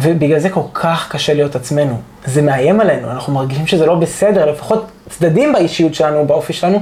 [0.00, 2.00] ובגלל זה כל כך קשה להיות עצמנו.
[2.24, 6.80] זה מאיים עלינו, אנחנו מרגישים שזה לא בסדר, לפחות צדדים באישיות שלנו, באופי שלנו,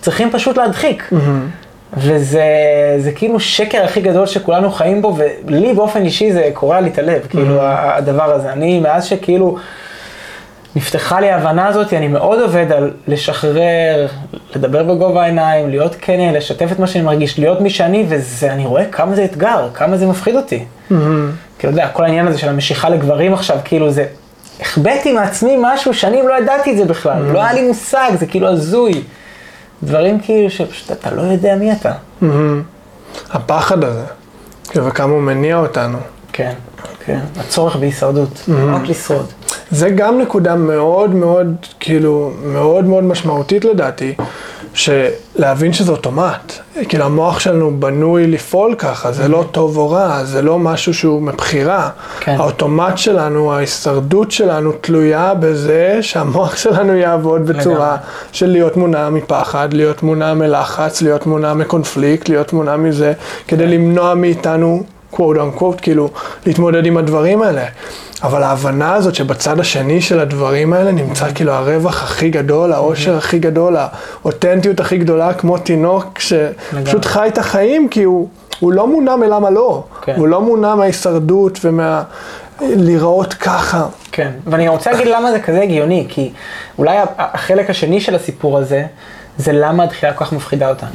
[0.00, 1.10] צריכים פשוט להדחיק.
[1.96, 2.44] וזה
[2.98, 6.98] זה כאילו שקר הכי גדול שכולנו חיים בו, ולי באופן אישי זה קורע לי את
[6.98, 8.52] הלב, כאילו ה- הדבר הזה.
[8.52, 9.56] אני, מאז שכאילו
[10.76, 14.06] נפתחה לי ההבנה הזאת, אני מאוד עובד על לשחרר,
[14.56, 18.84] לדבר בגובה העיניים, להיות כן, לשתף את מה שאני מרגיש, להיות מי שאני, ואני רואה
[18.84, 20.64] כמה זה אתגר, כמה זה מפחיד אותי.
[20.88, 21.02] כאילו,
[21.58, 24.06] אתה יודע, כל העניין הזה של המשיכה לגברים עכשיו, כאילו זה,
[24.60, 28.48] החבאתי מעצמי משהו, שנים לא ידעתי את זה בכלל, לא היה לי מושג, זה כאילו
[28.48, 29.02] הזוי.
[29.82, 31.92] דברים כאילו שפשוט אתה לא יודע מי אתה.
[33.30, 34.04] הפחד הזה,
[34.68, 35.98] כאילו, וכמה הוא מניע אותנו.
[36.32, 36.52] כן,
[37.04, 39.26] כן, הצורך בהישרדות, רק לשרוד.
[39.70, 44.14] זה גם נקודה מאוד מאוד, כאילו, מאוד מאוד משמעותית לדעתי,
[44.74, 46.52] שלהבין שזה אוטומט.
[46.88, 51.22] כאילו, המוח שלנו בנוי לפעול ככה, זה לא טוב או רע, זה לא משהו שהוא
[51.22, 51.90] מבחירה.
[52.20, 52.36] כן.
[52.38, 57.98] האוטומט שלנו, ההישרדות שלנו תלויה בזה שהמוח שלנו יעבוד בצורה לגמרי.
[58.32, 63.12] של להיות מונע מפחד, להיות מונע מלחץ, להיות מונע מקונפליקט, להיות מונע מזה,
[63.48, 66.10] כדי למנוע מאיתנו, quote unquote, כאילו,
[66.46, 67.64] להתמודד עם הדברים האלה.
[68.22, 73.38] אבל ההבנה הזאת שבצד השני של הדברים האלה נמצא כאילו הרווח הכי גדול, העושר הכי
[73.38, 78.28] גדול, האותנטיות הכי גדולה, כמו תינוק שפשוט חי את החיים, כי הוא,
[78.60, 79.84] הוא לא מונע מלמה לא.
[80.02, 80.14] כן.
[80.16, 82.02] הוא לא מונע מההישרדות ומה...
[82.60, 83.86] להיראות ככה.
[84.12, 86.32] כן, ואני רוצה להגיד למה זה כזה הגיוני, כי
[86.78, 88.84] אולי החלק השני של הסיפור הזה,
[89.38, 90.90] זה למה הדחייה כל כך מפחידה אותנו.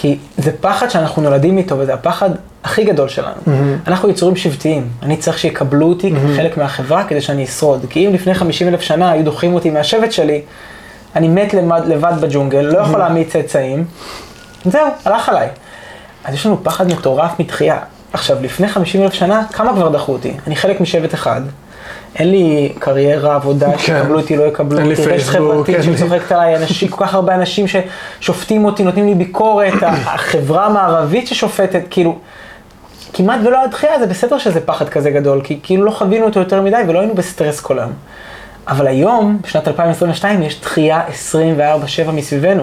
[0.00, 2.30] כי זה פחד שאנחנו נולדים איתו, וזה הפחד
[2.64, 3.40] הכי גדול שלנו.
[3.86, 7.86] אנחנו יצורים שבטיים, אני צריך שיקבלו אותי כחלק מהחברה כדי שאני אשרוד.
[7.90, 10.42] כי אם לפני 50 אלף שנה היו דוחים אותי מהשבט שלי,
[11.16, 13.84] אני מת לבד, לבד בג'ונגל, לא יכול להעמיד צאצאים,
[14.64, 15.48] זהו, הלך עליי.
[16.24, 17.78] אז יש לנו פחד מטורף מתחייה.
[18.12, 20.34] עכשיו, לפני 50 אלף שנה, כמה כבר דחו אותי?
[20.46, 21.40] אני חלק משבט אחד.
[22.16, 23.78] אין לי קריירה, עבודה, כן.
[23.78, 27.66] שיקבלו אותי, לא יקבלו אותי, רשת חברתית לי- שצוחקת עליי, אנשים, כל כך הרבה אנשים
[28.20, 32.18] ששופטים אותי, נותנים לי ביקורת, החברה המערבית ששופטת, כאילו,
[33.12, 36.62] כמעט ולא הדחייה, זה בסדר שזה פחד כזה גדול, כי כאילו לא חווינו אותו יותר
[36.62, 37.92] מדי ולא היינו בסטרס כל היום.
[38.68, 42.62] אבל היום, בשנת 2022, יש דחייה 24/7 מסביבנו.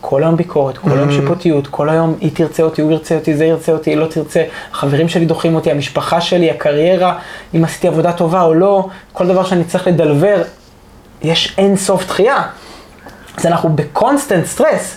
[0.00, 3.44] כל היום ביקורת, כל היום שיפוטיות, כל היום היא תרצה אותי, הוא ירצה אותי, זה
[3.44, 7.18] ירצה אותי, היא לא תרצה, החברים שלי דוחים אותי, המשפחה שלי, הקריירה,
[7.54, 10.42] אם עשיתי עבודה טובה או לא, כל דבר שאני צריך ל deliver,
[11.22, 12.42] יש אין סוף דחייה.
[13.36, 14.96] אז אנחנו ב constant stress.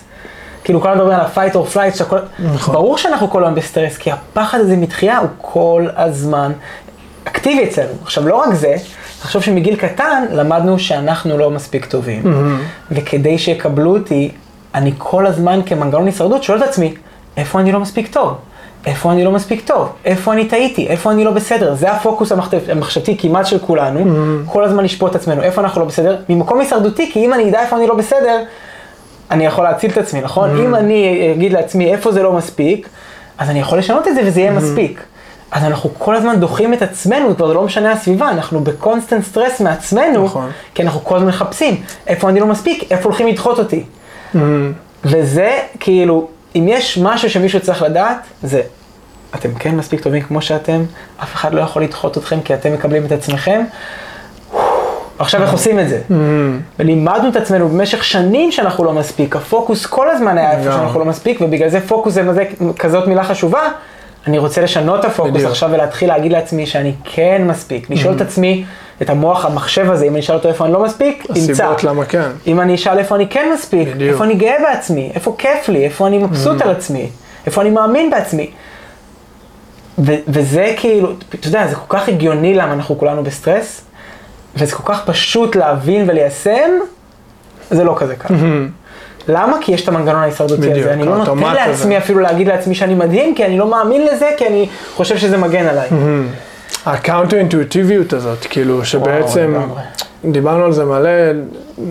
[0.64, 2.18] כאילו כל הזמן מדברים על ה-fight or flight, שהכל...
[2.40, 2.74] נכון.
[2.76, 6.52] ברור שאנחנו כל היום בסטרס, כי הפחד הזה מדחייה הוא כל הזמן
[7.24, 7.94] אקטיבי אצלנו.
[8.04, 8.76] עכשיו, לא רק זה,
[9.22, 12.24] תחשוב שמגיל קטן למדנו שאנחנו לא מספיק טובים.
[12.92, 14.32] וכדי שיקבלו אותי,
[14.76, 16.94] אני כל הזמן כמנגנון הישרדות שואל את עצמי,
[17.38, 18.34] איפה אני לא מספיק טוב?
[18.86, 19.90] איפה אני לא מספיק טוב?
[20.06, 20.88] איפה אני טעיתי?
[20.88, 21.76] איפה אני לא בסדר?
[21.76, 24.00] זה הפוקוס המחשב- המחשבתי כמעט של כולנו,
[24.46, 26.18] כל הזמן לשפוט את עצמנו, איפה אנחנו לא בסדר?
[26.30, 28.44] ממקום הישרדותי, כי אם אני אדע איפה אני לא בסדר,
[29.32, 30.50] אני יכול להציל את עצמי, נכון?
[30.60, 32.90] אם אני אגיד לעצמי איפה זה לא מספיק,
[33.38, 35.04] אז אני יכול לשנות את זה וזה יהיה מספיק.
[35.52, 39.62] אז אנחנו כל הזמן דוחים את עצמנו, כבר לא משנה הסביבה, אנחנו ב constant stress
[39.62, 40.50] מעצמנו, נכון.
[40.74, 43.84] כי אנחנו כל הזמן מחפשים איפה אני לא מספיק, איפה הולכים לדחות אותי.
[45.06, 48.62] וזה כאילו, אם יש משהו שמישהו צריך לדעת, זה
[49.36, 50.84] אתם כן מספיק טובים כמו שאתם,
[51.24, 53.64] אף אחד לא יכול לדחות אתכם כי אתם מקבלים את עצמכם.
[55.20, 56.02] עכשיו איך עושים את זה?
[56.80, 60.72] ולימדנו את עצמנו במשך שנים שאנחנו לא מספיק, הפוקוס כל הזמן היה איפה.
[60.72, 62.24] שאנחנו לא מספיק, ובגלל זה פוקוס זה
[62.80, 63.62] כזאת מילה חשובה.
[64.28, 65.44] אני רוצה לשנות את הפוקוס.
[65.44, 68.66] עכשיו ולהתחיל להגיד לעצמי שאני כן מספיק, לשאול את עצמי,
[69.02, 71.52] את המוח, המחשב הזה, אם אני אשאל אותו איפה אני לא מספיק, ימצא.
[71.52, 72.30] הסיבות למה כן.
[72.48, 74.12] אם אני אשאל איפה אני כן מספיק, בדיוק.
[74.14, 77.10] איפה אני גאה בעצמי, איפה כיף לי, איפה אני מבסוט על עצמי,
[77.46, 78.52] איפה אני מאמין בעצמי.
[80.00, 83.82] ו- וזה כאילו, אתה יודע, זה כל כך הגיוני למה אנחנו כולנו בסטרס,
[84.56, 86.70] וזה כל כך פשוט להבין וליישם,
[87.72, 88.34] זה לא כזה קל.
[89.28, 89.58] למה?
[89.62, 90.94] כי יש את המנגנון ההישרדותי הזה.
[90.94, 91.54] אני לא נותן הזה.
[91.54, 95.38] לעצמי אפילו להגיד לעצמי שאני מדהים, כי אני לא מאמין לזה, כי אני חושב שזה
[95.38, 95.90] מגן עליי.
[96.86, 99.56] ה counter אינטואיטיביות הזאת, כאילו, שבעצם.
[100.26, 101.10] דיברנו על זה מלא,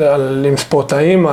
[0.00, 1.26] על, עם ספורטאים,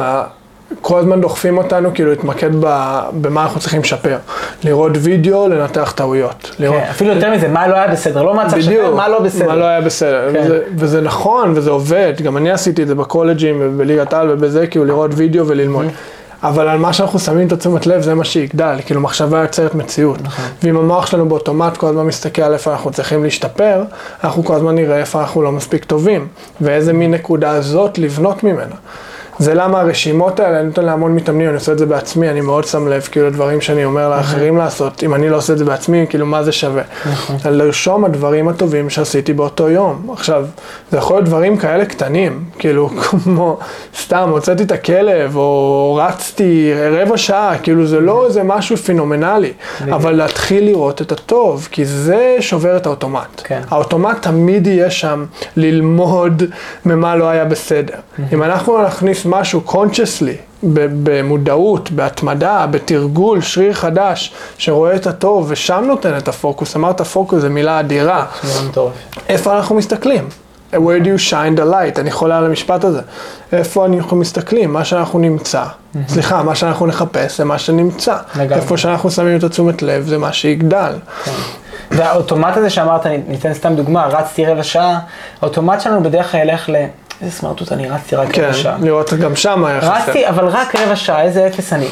[0.82, 4.18] כל הזמן דוחפים אותנו כאילו להתמקד ב, במה אנחנו צריכים לשפר.
[4.64, 6.56] לראות וידאו, לנתח טעויות.
[6.60, 9.20] לראות, כן, אפילו יותר מזה, מה לא היה בסדר, לא מה צריך לשפר, מה לא
[9.20, 9.48] בסדר.
[9.48, 10.34] מה לא היה בסדר.
[10.34, 10.42] כן.
[10.44, 12.14] וזה, וזה נכון, וזה עובד.
[12.24, 15.86] גם אני עשיתי את זה בקולג'ים, ובליגת העל ובזה, כאילו לראות וידאו וללמוד.
[16.44, 18.78] אבל על מה שאנחנו שמים את התשומת לב, זה מה שיגדל.
[18.86, 20.22] כאילו מחשבה יוצרת מציאות.
[20.22, 20.46] נכון.
[20.64, 23.84] ואם המוח שלנו באוטומט כל הזמן מסתכל על איפה אנחנו צריכים להשתפר,
[24.24, 26.28] אנחנו כל הזמן נראה איפה אנחנו לא מספיק טובים.
[26.62, 28.76] ואיזה מין נקודה זאת לבנות ממנה.
[29.40, 32.66] זה למה הרשימות האלה, אני נותן להמון מתאמנים, אני עושה את זה בעצמי, אני מאוד
[32.66, 36.06] שם לב, כאילו, דברים שאני אומר לאחרים לעשות, אם אני לא עושה את זה בעצמי,
[36.10, 36.84] כאילו, מה זה שווה?
[37.12, 37.36] נכון.
[37.46, 40.08] לרשום הדברים הטובים שעשיתי באותו יום.
[40.14, 40.46] עכשיו,
[40.92, 42.90] זה יכול להיות דברים כאלה קטנים, כאילו,
[43.24, 43.58] כמו,
[44.02, 49.54] סתם, הוצאתי את הכלב, או רצתי רבע שעה, כאילו, זה לא איזה משהו פenomenלי,
[49.86, 53.42] אבל להתחיל לראות את הטוב, כי זה שובר את האוטומט.
[53.44, 53.62] כן.
[53.70, 55.26] האוטומט תמיד יהיה שם
[55.58, 56.44] ללמוד
[56.86, 57.96] ממה לא היה בסדר.
[58.34, 60.38] אם אנחנו נכניס משהו consciously,
[61.04, 67.50] במודעות, בהתמדה, בתרגול, שריר חדש, שרואה את הטוב ושם נותן את הפוקוס, אמרת פוקוס זו
[67.50, 68.60] מילה אדירה, זה.
[69.30, 70.28] איפה אנחנו מסתכלים?
[70.74, 72.00] where do you shine the light?
[72.00, 73.02] אני חולה על המשפט הזה.
[73.54, 74.74] איפה אנחנו מסתכלים?
[74.74, 75.64] מה שאנחנו נמצא,
[76.08, 78.18] סליחה, מה שאנחנו נחפש זה מה שנמצא.
[78.36, 78.56] לגמרי.
[78.56, 80.94] איפה שאנחנו שמים את התשומת לב זה מה שיגדל.
[81.92, 85.00] והאוטומט הזה שאמרת, ניתן סתם דוגמה, רצתי רבע שעה,
[85.42, 86.76] האוטומט שלנו בדרך כלל ילך ל...
[87.22, 88.78] איזה סמרטוט אני רצתי רק כן, רבע שעה.
[88.82, 89.94] לראות גם שם היה חסר.
[89.94, 91.88] רצתי, אבל רק רבע שעה, איזה אפס אני.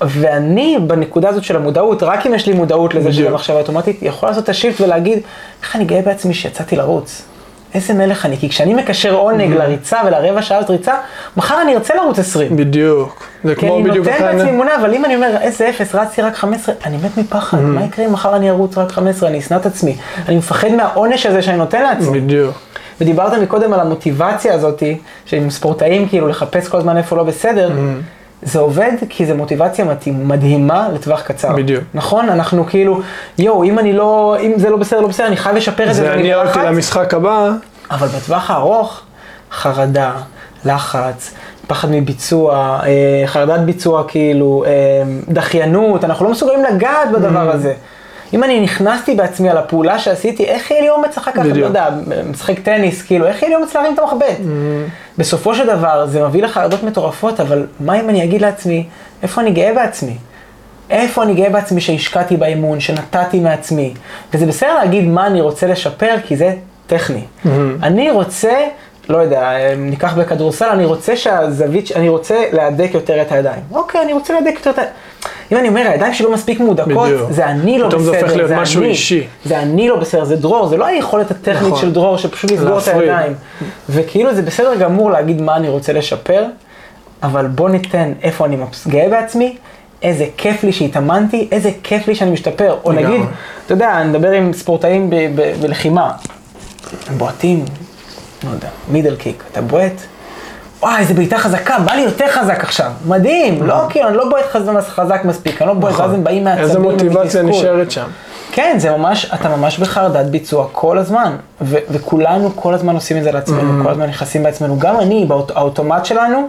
[0.00, 3.30] ואני, בנקודה הזאת של המודעות, רק אם יש לי מודעות לזה שזה.
[3.30, 5.18] מחשבה אוטומטית, יכול לעשות את השיפט ולהגיד,
[5.62, 7.22] איך אני גאה בעצמי שיצאתי לרוץ.
[7.74, 10.94] איזה מלך אני, כי כשאני מקשר עונג לריצה ולרבע שעה הזאת ריצה,
[11.36, 12.56] מחר אני ארצה לרוץ 20.
[12.56, 13.24] בדיוק.
[13.44, 15.68] זה כי כמו אני בדיוק נותן איך בעצמי אני- אמונה, אבל אם אני אומר, איזה
[15.68, 17.60] אפס, רצתי רק 15, אני מת מפחד, Mm-hmm.
[17.60, 19.96] מה יקרה אם מחר אני ארוץ רק 15, אני אשנא את עצמי.
[20.28, 22.20] אני מפחד מהעונש הזה שאני נותן לעצמי.
[22.20, 22.54] בדיוק.
[23.00, 28.20] ודיברת מקודם על המוטיבציה הזאתי, שעם ספורטאים כאילו לחפש כל הזמן איפה לא בסדר, Mm-hmm.
[28.42, 31.52] זה עובד כי זה מוטיבציה מדהימה לטווח קצר.
[31.52, 31.84] בדיוק.
[31.94, 32.28] נכון?
[32.28, 33.00] אנחנו כאילו,
[33.38, 36.02] יואו, אם אני לא, אם זה לא בסדר, לא בסדר, אני חייב לשפר את זה
[36.02, 36.58] זה אני הלכתי.
[36.66, 37.50] למשחק הבא,
[37.90, 39.00] אבל בטווח הארוך,
[39.52, 40.12] חרדה,
[40.64, 41.34] לחץ,
[41.66, 44.70] פחד מביצוע, אה, חרדת ביצוע כאילו, אה,
[45.28, 47.74] דחיינות, אנחנו לא מסוגלים לגעת בדבר הזה.
[48.34, 51.58] אם אני נכנסתי בעצמי על הפעולה שעשיתי, איך יהיה לי אומץ אחר כך, לא.
[51.58, 51.88] יודע,
[52.30, 54.36] משחק טניס, כאילו, איך יהיה לי אומץ להרים את המחבט?
[55.18, 58.86] בסופו של דבר, זה מביא לחרדות מטורפות, אבל מה אם אני אגיד לעצמי,
[59.22, 60.16] איפה אני גאה בעצמי?
[60.90, 63.94] איפה אני גאה בעצמי שהשקעתי באימון, שנתתי מעצמי.
[64.34, 66.54] וזה בסדר להגיד מה אני רוצה לשפר, כי זה
[66.86, 67.22] טכני.
[67.82, 68.52] אני רוצה,
[69.10, 73.62] לא יודע, ניקח בכדורסל, אני רוצה שהזווית, אני רוצה להדק יותר את הידיים.
[73.72, 74.82] אוקיי, אני רוצה להדק יותר את ה...
[75.52, 77.30] אם אני אומר, הידיים שלי לא מספיק מהודקות, בדיוק.
[77.30, 78.90] זה אני לא פתאום בסדר, זה הופך להיות משהו אני.
[78.90, 79.26] אישי.
[79.44, 81.80] זה אני לא בסדר, זה דרור, זה לא היכולת הטכנית נכון.
[81.80, 82.88] של דרור, שפשוט לסגור את.
[82.88, 83.34] הידיים.
[83.88, 86.44] וכאילו זה בסדר גמור להגיד מה אני רוצה לשפר,
[87.22, 88.56] אבל בוא ניתן איפה אני
[88.88, 89.56] גאה בעצמי,
[90.02, 92.76] איזה כיף לי שהתאמנתי, איזה כיף לי שאני משתפר.
[92.84, 92.92] או.
[92.92, 93.20] נגיד,
[93.66, 95.10] אתה יודע, אני מדבר עם ספורטאים
[95.60, 96.12] בלחימה,
[97.08, 97.64] הם בועטים,
[98.44, 99.92] לא יודע, מידל קיק, אתה בועט,
[100.82, 104.44] וואי, איזה בעיטה חזקה, בא לי יותר חזק עכשיו, מדהים, לא כאילו, אני לא בועט
[104.52, 106.92] חז- חזק מספיק, אני לא בועט, ואז הם באים מעצבים נכון.
[106.92, 107.42] איזה מוטיבציה.
[107.42, 108.04] נשארת שם.
[108.52, 113.22] כן, זה ממש, אתה ממש בחרדת ביצוע כל הזמן, ו- וכולנו כל הזמן עושים את
[113.22, 116.48] זה לעצמנו, כל הזמן נכנסים בעצמנו, גם אני, האוטומט שלנו,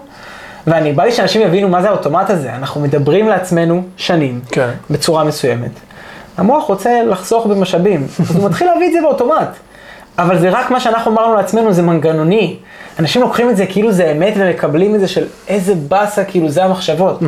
[0.68, 4.70] ואני בא לי שאנשים יבינו מה זה האוטומט הזה, אנחנו מדברים לעצמנו שנים, כן.
[4.90, 5.72] בצורה מסוימת.
[6.38, 9.50] המוח רוצה לחסוך במשאבים, אז הוא מתחיל להביא את זה באוטומט.
[10.18, 12.56] אבל זה רק מה שאנחנו אמרנו לעצמנו, זה מנגנוני.
[13.00, 16.64] אנשים לוקחים את זה כאילו זה אמת ומקבלים את זה של איזה באסה, כאילו זה
[16.64, 17.20] המחשבות.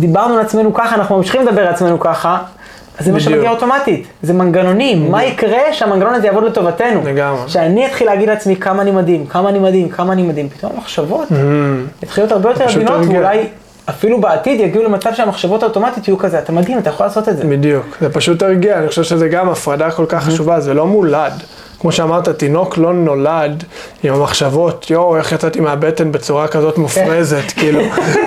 [0.00, 2.38] דיברנו לעצמנו ככה, אנחנו ממשיכים לדבר לעצמנו ככה,
[2.98, 3.34] אז זה מה בדיוק.
[3.34, 4.06] שמגיע אוטומטית.
[4.22, 7.00] זה מנגנוני, מה יקרה שהמנגנון הזה יעבוד לטובתנו?
[7.04, 7.40] לגמרי.
[7.46, 11.28] שאני אתחיל להגיד לעצמי כמה אני מדהים, כמה אני מדהים, כמה אני מדהים, פתאום המחשבות
[12.02, 13.06] יתחילו להיות הרבה יותר עדינות.
[13.08, 13.46] ואולי
[13.88, 17.44] אפילו בעתיד יגיעו למצב שהמחשבות האוטומטית יהיו כזה, אתה מדהים, אתה יכול לעשות את זה.
[17.44, 21.32] בדיוק, זה פשוט הרגיע, אני חושב שזה גם הפרדה כל כך חשובה, זה לא מולד.
[21.82, 23.64] כמו שאמרת, תינוק לא נולד
[24.02, 27.80] עם המחשבות, יואו, איך יצאתי מהבטן בצורה כזאת מופרזת, כאילו,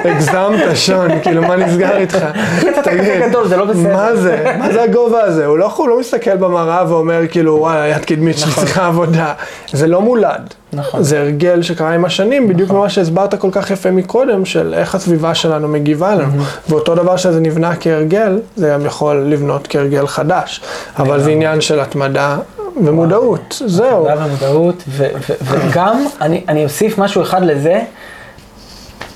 [0.04, 2.18] הגזמת שון, כאילו, מה נסגר איתך?
[2.62, 3.94] כזה תגיד, גדול, זה לא בסדר.
[3.94, 4.56] מה זה?
[4.60, 5.46] מה זה הגובה הזה?
[5.46, 9.34] הוא לא, הוא לא מסתכל במראה ואומר, כאילו, וואי, יד קדמית שלי צריכה עבודה.
[9.72, 10.54] זה לא מולד.
[10.76, 11.04] נכון.
[11.04, 15.36] זה הרגל שקרה עם השנים, בדיוק מה שהסברת כל כך יפה מקודם, של איך הסביבה
[15.36, 16.44] שלנו מגיבה לנו.
[16.70, 20.62] ואותו דבר שזה נבנה כהרגל, זה גם יכול לבנות כהרגל חדש.
[21.00, 22.38] אבל זה עניין של התמדה
[22.84, 24.00] ומודעות, זהו.
[24.00, 27.82] תודה ומודעות, ו- ו- וגם, אני, אני אוסיף משהו אחד לזה,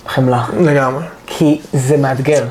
[0.08, 0.45] חמלה.
[0.60, 1.04] לגמרי.
[1.28, 2.43] כי זה מאתגר,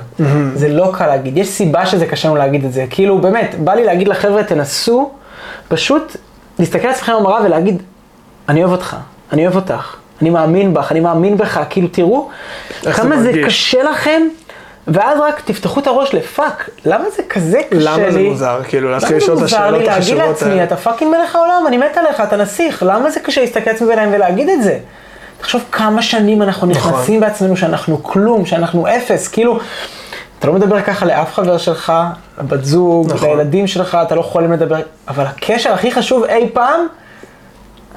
[0.54, 3.74] זה לא קל להגיד, יש סיבה שזה קשה לנו להגיד את זה, כאילו באמת, בא
[3.74, 5.10] לי להגיד לחבר'ה, תנסו
[5.68, 6.16] פשוט
[6.58, 7.82] להסתכל על עצמכם במראה ולהגיד,
[8.48, 8.96] אני אוהב אותך,
[9.32, 12.28] אני אוהב אותך, אני מאמין בך, אני מאמין בך, כאילו תראו
[12.82, 13.46] זה כמה זה מרגיש.
[13.46, 14.22] קשה לכם,
[14.88, 17.84] ואז רק תפתחו את הראש ל fuck, למה זה כזה קשה לי?
[17.84, 18.60] למה זה מוזר?
[18.68, 20.64] כאילו, להתחיל לשאול את למה זה מוזר השאלות לי להגיד החשובות לעצמי, האלה.
[20.64, 24.10] אתה fucking מלך העולם, אני מת עליך, אתה נסיך, למה זה קשה להסתכל לעצמי בעיניים
[24.12, 24.78] ולהגיד את זה?
[25.40, 26.92] תחשוב כמה שנים אנחנו נכון.
[26.92, 29.58] נכנסים בעצמנו שאנחנו כלום, שאנחנו אפס, כאילו,
[30.38, 31.92] אתה לא מדבר ככה לאף חבר שלך,
[32.38, 33.28] לבת זוג, נכון.
[33.28, 34.76] לילדים שלך, אתה לא יכולים לדבר,
[35.08, 36.86] אבל הקשר הכי חשוב אי פעם,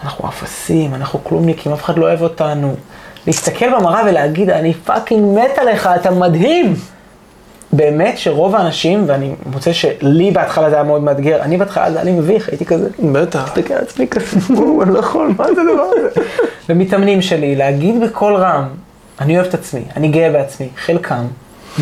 [0.03, 2.75] אנחנו אפסים, אנחנו כלומניקים, אף אחד לא אוהב אותנו.
[3.27, 6.75] להסתכל במראה ולהגיד, אני fucking מת עליך, אתה מדהים.
[7.73, 12.05] באמת שרוב האנשים, ואני מוצא שלי בהתחלה זה היה מאוד מאתגר, אני בהתחלה זה היה
[12.05, 13.43] לי מביך, הייתי כזה, בטח.
[13.43, 16.21] מסתכל על עצמי כזה, "וואו, אני לא יכול, מה זה הדבר הזה?
[16.69, 18.67] ומתאמנים שלי, להגיד בקול רם,
[19.21, 21.25] אני אוהב את עצמי, אני גאה בעצמי, חלקם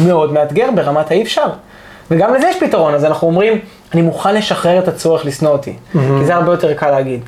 [0.05, 1.47] מאוד מאתגר ברמת האי אפשר.
[2.11, 3.59] וגם לזה יש פתרון, אז אנחנו אומרים,
[3.93, 7.21] אני מוכן לשחרר את הצורך לשנוא אותי, כי זה הרבה יותר קל להגיד.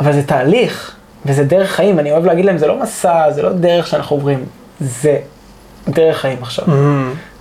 [0.00, 3.52] אבל זה תהליך, וזה דרך חיים, ואני אוהב להגיד להם, זה לא מסע, זה לא
[3.52, 4.44] דרך שאנחנו עוברים,
[4.80, 5.18] זה
[5.88, 6.64] דרך חיים עכשיו.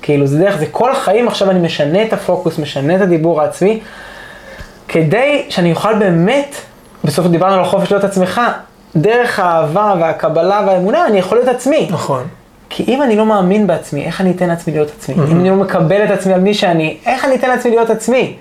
[0.02, 3.80] כאילו, זה דרך, זה כל החיים עכשיו אני משנה את הפוקוס, משנה את הדיבור העצמי,
[4.88, 6.56] כדי שאני אוכל באמת,
[7.04, 8.41] בסוף דיברנו על החופש להיות עצמך,
[8.95, 11.88] דרך האהבה והקבלה והאמונה, אני יכול להיות עצמי.
[11.91, 12.24] נכון.
[12.69, 15.15] כי אם אני לא מאמין בעצמי, איך אני אתן לעצמי להיות עצמי?
[15.15, 18.38] אם אני לא מקבל את עצמי על מי שאני, איך אני אתן לעצמי להיות עצמי?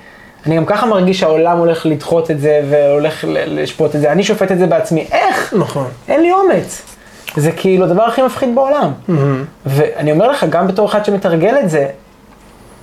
[0.46, 4.52] אני גם ככה מרגיש שהעולם הולך לדחות את זה והולך לשפוט את זה, אני שופט
[4.52, 5.54] את זה בעצמי, איך?
[5.58, 5.86] נכון.
[6.08, 6.82] אין לי אומץ.
[7.36, 8.92] זה כאילו הדבר הכי מפחיד בעולם.
[9.66, 11.86] ואני אומר לך, גם בתור אחד שמתרגל את זה,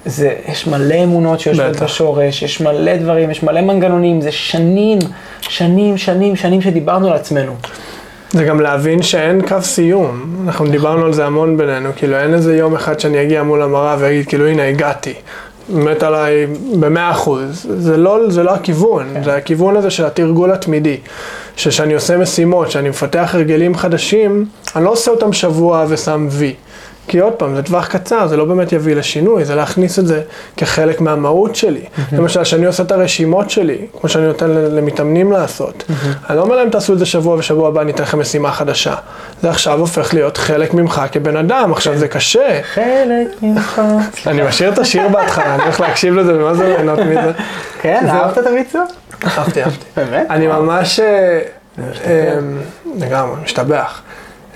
[0.06, 1.76] זה, יש מלא אמונות שיושבות.
[1.76, 5.00] בשורש, יש מלא דברים, יש מלא מנגנונים, זה שנים,
[5.42, 7.56] שנים, שנים, שנים שדיברנו על עצמנו.
[8.32, 10.36] זה גם להבין שאין קו סיום.
[10.46, 13.96] אנחנו דיברנו על זה המון בינינו, כאילו אין איזה יום אחד שאני אגיע מול המראה
[14.00, 15.14] ואגיד, כאילו הנה הגעתי.
[15.70, 16.48] מת עליי
[16.80, 17.68] במאה אחוז.
[17.78, 20.98] זה לא, זה לא הכיוון, זה הכיוון הזה של התרגול התמידי.
[21.56, 26.54] שכשאני עושה משימות, שאני מפתח הרגלים חדשים, אני לא עושה אותם שבוע ושם וי.
[27.08, 30.22] כי עוד פעם, זה טווח קצר, זה לא באמת יביא לשינוי, זה להכניס את זה
[30.58, 31.82] כחלק מהמהות שלי.
[32.12, 35.84] למשל, כשאני עושה את הרשימות שלי, כמו שאני נותן למתאמנים לעשות,
[36.30, 38.96] אני לא אומר להם תעשו את זה שבוע ושבוע הבא אני אתן לכם משימה חדשה.
[39.42, 42.60] זה עכשיו הופך להיות חלק ממך כבן אדם, עכשיו זה קשה.
[42.64, 43.82] חלק ממך.
[44.28, 47.32] אני משאיר את השיר בהתחלה, אני הולך להקשיב לזה, ומה זה ליהנות מזה?
[47.82, 48.84] כן, אהבת את הביצוע?
[49.26, 49.86] אהבתי, אהבתי.
[49.98, 50.28] באמת?
[50.30, 51.40] אני ממש, אה,
[53.00, 54.02] לגמרי, משתבח.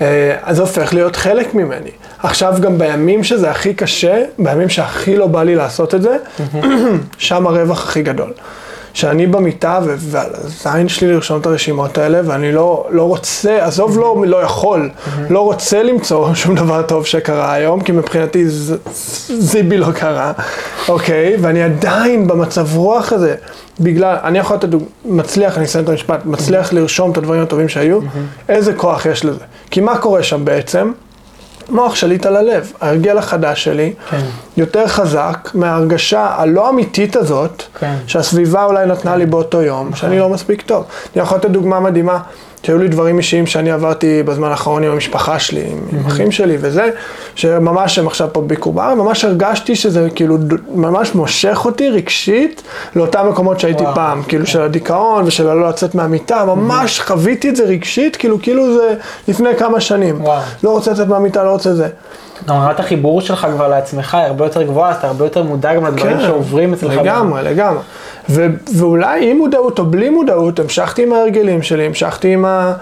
[0.00, 1.90] אה, אז זה הופך להיות חלק ממני.
[2.18, 6.16] עכשיו גם בימים שזה הכי קשה, בימים שהכי לא בא לי לעשות את זה,
[7.18, 8.32] שם הרווח הכי גדול.
[8.92, 13.98] שאני במיטה ו- ועל הזין שלי לרשום את הרשימות האלה, ואני לא, לא רוצה, עזוב
[13.98, 14.90] לא, לא יכול,
[15.30, 18.74] לא רוצה למצוא שום דבר טוב שקרה היום, כי מבחינתי ז-
[19.38, 20.32] זיבי לא קרה,
[20.88, 21.36] אוקיי?
[21.40, 23.34] ואני עדיין במצב רוח הזה,
[23.80, 27.68] בגלל, אני יכול לתת דוג- מצליח, אני אסיים את המשפט, מצליח לרשום את הדברים הטובים
[27.68, 27.98] שהיו,
[28.48, 29.38] איזה כוח יש לזה.
[29.70, 30.92] כי מה קורה שם בעצם?
[31.70, 32.72] מוח שליט על הלב.
[32.80, 34.20] ההרגל החדש שלי כן.
[34.56, 37.94] יותר חזק מההרגשה הלא אמיתית הזאת, כן.
[38.06, 40.84] שהסביבה אולי נתנה לי באותו יום, שאני לא מספיק טוב.
[41.14, 42.18] אני יכול לתת דוגמה מדהימה,
[42.62, 46.56] שהיו לי דברים אישיים שאני עברתי בזמן האחרון עם המשפחה שלי, עם, עם אחים שלי
[46.60, 46.90] וזה,
[47.34, 50.38] שממש הם עכשיו פה בביקור בארץ, ממש הרגשתי שזה כאילו
[50.74, 52.62] ממש מושך אותי רגשית
[52.96, 53.94] לאותם מקומות שהייתי וואו.
[53.94, 58.74] פעם, כאילו של הדיכאון ושל הלא לצאת מהמיטה, ממש חוויתי את זה רגשית, כאילו כאילו
[58.74, 58.94] זה
[59.28, 60.24] לפני כמה שנים.
[60.24, 60.40] וואו.
[60.64, 61.88] לא רוצה לצאת מהמיטה, לא רוצה זה.
[62.48, 65.74] גם רמת החיבור שלך כבר לעצמך היא הרבה יותר גבוהה, אז אתה הרבה יותר מודע
[65.74, 66.92] גם לדברים שעוברים אצלך.
[66.94, 67.80] כן, לגמרי, לגמרי.
[68.28, 72.72] ו- ואולי עם מודעות או בלי מודעות, המשכתי עם ההרגלים שלי, המשכתי עם ה...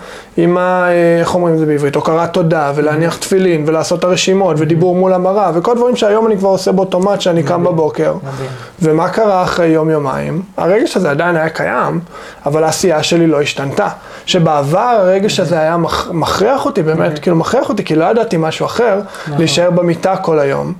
[0.41, 0.89] עם ה...
[0.89, 1.95] אה, איך אומרים את זה בעברית?
[1.95, 6.49] הוקרת תודה, ולהניח תפילין, ולעשות את הרשימות, ודיבור מול המראה, וכל דברים שהיום אני כבר
[6.49, 8.15] עושה באוטומט כשאני קם בבוקר.
[8.15, 8.51] מדהים.
[8.83, 10.43] ומה קרה אחרי יום-יומיים?
[10.57, 12.01] הרגש הזה עדיין היה קיים,
[12.47, 13.89] אבל העשייה שלי לא השתנתה.
[14.27, 18.67] שבעבר הרגש הזה היה מכ- מכריח אותי, באמת, כאילו מכריח אותי, כי לא ידעתי משהו
[18.67, 19.01] אחר,
[19.39, 20.73] להישאר במיטה כל היום.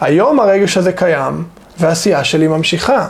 [0.00, 1.44] היום הרגש הזה קיים,
[1.80, 3.06] והעשייה שלי ממשיכה.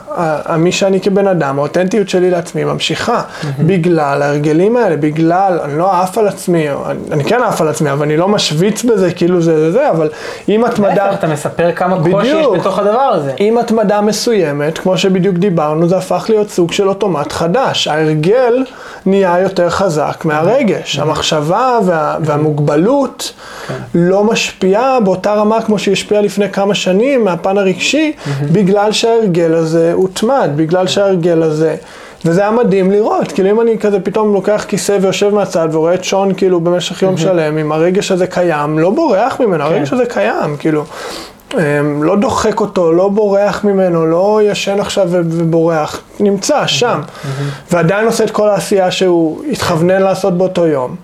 [0.58, 3.22] מי שאני כבן אדם, האותנטיות שלי לעצמי ממשיכה.
[3.58, 7.92] בגלל ההרגלים האלה, בגלל, אני לא עף על עצמי, אני, אני כן עף על עצמי,
[7.92, 10.08] אבל אני לא משוויץ בזה, כאילו זה זה זה, אבל
[10.48, 10.94] אם התמדה...
[10.94, 12.46] להפך, אתה מספר כמה קושי יש.
[12.60, 13.32] בתוך הדבר הזה.
[13.36, 17.88] עם התמדה מסוימת, כמו שבדיוק דיברנו, זה הפך להיות סוג של אוטומט חדש.
[17.88, 18.64] ההרגל
[19.06, 20.98] נהיה יותר חזק מהרגש.
[20.98, 23.32] המחשבה וה, והמוגבלות
[23.94, 28.12] לא משפיעה באותה רמה כמו שהיא השפיעה לפני כמה שנים מהפן הרגשי,
[28.60, 31.76] בגלל שההרגל הזה הוטמד, בגלל שההרגל הזה
[32.24, 36.04] וזה היה מדהים לראות, כאילו אם אני כזה פתאום לוקח כיסא ויושב מהצד ורואה את
[36.04, 40.56] שון כאילו במשך יום שלם, אם הרגש הזה קיים, לא בורח ממנו, הרגש הזה קיים,
[40.58, 40.84] כאילו.
[41.54, 47.00] אמ, לא דוחק אותו, לא בורח ממנו, לא ישן עכשיו ובורח, נמצא שם,
[47.72, 50.96] ועדיין עושה את כל העשייה שהוא התכוונן לעשות באותו יום.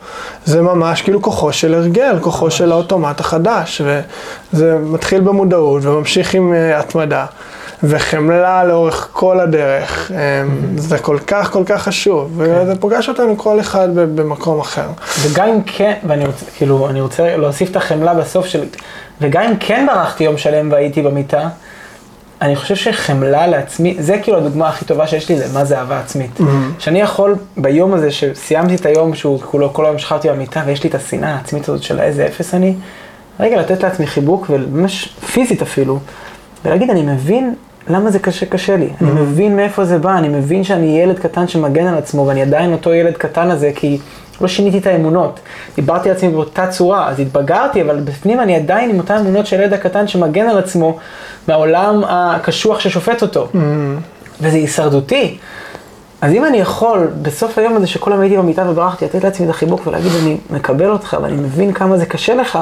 [0.44, 6.52] זה ממש כאילו כוחו של הרגל, כוחו של האוטומט החדש, וזה מתחיל במודעות וממשיך עם
[6.52, 7.26] uh, התמדה.
[7.82, 13.60] וחמלה לאורך כל הדרך, אמ, זה כל כך כל כך חשוב, וזה פוגש אותנו כל
[13.60, 14.88] אחד במקום אחר.
[15.22, 18.64] וגם אם כן, ואני רוצה, כאילו, אני רוצה להוסיף את החמלה בסוף של,
[19.20, 21.48] וגם אם כן ברחתי יום שלם והייתי במיטה,
[22.42, 26.40] אני חושב שחמלה לעצמי, זה כאילו הדוגמה הכי טובה שיש לי למה זה אהבה עצמית.
[26.78, 30.90] שאני יכול ביום הזה שסיימתי את היום שהוא כולו כל היום שכבתי במיטה ויש לי
[30.90, 32.74] את השנאה העצמית הזאת של איזה אפס אני,
[33.40, 35.98] רגע לתת לעצמי חיבוק וממש פיזית אפילו,
[36.64, 37.54] ולהגיד אני מבין
[37.88, 41.48] למה זה קשה קשה לי, אני מבין מאיפה זה בא, אני מבין שאני ילד קטן
[41.48, 43.98] שמגן על עצמו ואני עדיין אותו ילד קטן הזה כי
[44.40, 45.40] לא שיניתי את האמונות.
[45.76, 49.60] דיברתי על עצמי באותה צורה, אז התבגרתי, אבל בפנים אני עדיין עם אותן אמונות של
[49.60, 50.98] ילד הקטן שמגן על עצמו
[51.48, 53.48] מהעולם הקשוח ששופט אותו.
[54.40, 55.38] וזה הישרדותי.
[56.20, 59.50] אז אם אני יכול, בסוף היום הזה שכל היום הייתי במיטה וברחתי, לתת לעצמי את
[59.50, 62.58] החיבוק ולהגיד, אני מקבל אותך ואני מבין כמה זה קשה לך,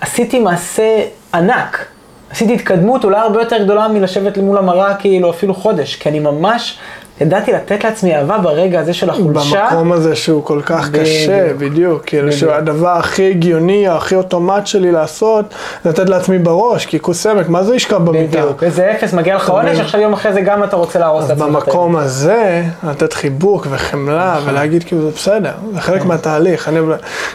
[0.00, 1.02] עשיתי מעשה
[1.34, 1.86] ענק.
[2.30, 6.78] עשיתי התקדמות אולי הרבה יותר גדולה מלשבת מול המראה כאילו אפילו חודש, כי אני ממש
[7.20, 9.66] ידעתי לתת לעצמי אהבה ברגע הזה של החולשה.
[9.70, 11.04] במקום הזה שהוא כל כך בדיוק.
[11.04, 12.32] קשה, בדיוק, כאילו.
[12.32, 15.44] שהדבר הכי הגיוני, הכי אוטומט שלי לעשות,
[15.84, 18.38] לתת לעצמי בראש, כי כוס עמק, מה זה לשכב במיטה?
[18.38, 21.30] בדיוק, איזה אפס, מגיע לך עונש, עכשיו יום אחרי זה גם אתה רוצה להרוס את
[21.30, 21.46] עצמך.
[21.46, 24.50] במקום הזה, לתת חיבוק וחמלה, נכון.
[24.50, 25.80] ולהגיד כאילו זה בסדר, זה כן.
[25.80, 26.80] חלק מהתהליך, אני,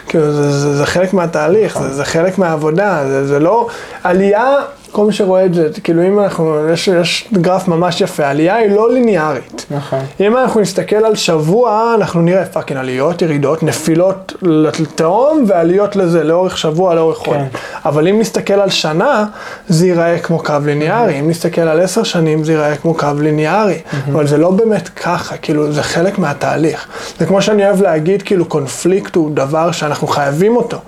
[0.08, 1.88] כאילו זה, זה, זה חלק מהתהליך, נכון.
[1.88, 3.66] זה, זה חלק מהעבודה, זה, זה לא,
[4.04, 4.54] עלייה,
[4.96, 8.70] כל מי שרואה את זה, כאילו אם אנחנו, יש, יש גרף ממש יפה, עלייה היא
[8.70, 9.66] לא ליניארית.
[9.70, 9.98] נכון.
[10.20, 16.58] אם אנחנו נסתכל על שבוע, אנחנו נראה fucking עליות, ירידות, נפילות לתהום ועליות לזה, לאורך
[16.58, 17.40] שבוע, לאורך חודש.
[17.84, 19.24] אבל אם נסתכל על שנה,
[19.68, 21.20] זה ייראה כמו קו ליניארי.
[21.20, 23.78] אם נסתכל על עשר שנים, זה ייראה כמו קו ליניארי.
[24.12, 26.86] אבל זה לא באמת ככה, כאילו, זה חלק מהתהליך.
[27.18, 30.78] זה כמו שאני אוהב להגיד, כאילו, קונפליקט הוא דבר שאנחנו חייבים אותו.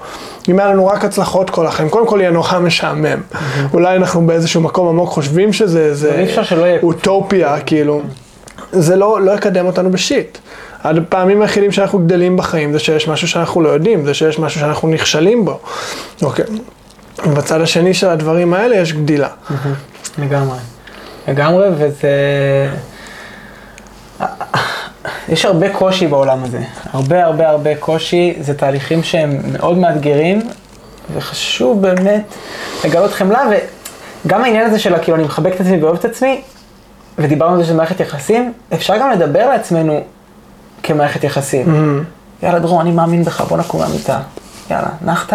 [0.49, 3.21] אם היה לנו רק הצלחות כל החיים, קודם כל יהיה נורא משעמם.
[3.73, 6.79] אולי אנחנו באיזשהו מקום עמוק חושבים שזה זה אי אפשר שלא יהיה.
[6.83, 8.03] אוטופיה, כאילו.
[8.73, 10.39] זה לא, לא יקדם אותנו בשיט.
[10.85, 14.89] הפעמים היחידים שאנחנו גדלים בחיים זה שיש משהו שאנחנו לא יודעים, זה שיש משהו שאנחנו
[14.89, 15.59] נכשלים בו.
[16.23, 16.45] אוקיי.
[17.27, 19.29] בצד השני של הדברים האלה יש גדילה.
[20.19, 20.59] לגמרי.
[21.29, 22.09] לגמרי, וזה...
[25.29, 26.61] יש הרבה קושי בעולם הזה.
[26.93, 28.35] הרבה הרבה הרבה קושי.
[28.41, 30.41] זה תהליכים שהם מאוד מאתגרים,
[31.15, 32.25] וחשוב באמת
[32.85, 33.41] לגלות חמלה,
[34.27, 36.41] וגם העניין הזה של כאילו אני מחבק את עצמי ואוהב את עצמי,
[37.19, 40.01] ודיברנו על זה שזה מערכת יחסים, אפשר גם לדבר לעצמנו
[40.83, 41.67] כמערכת יחסים.
[42.43, 44.21] יאללה דרום, אני מאמין בך, בוא נקום מהמיטה.
[44.71, 45.33] יאללה, נחת,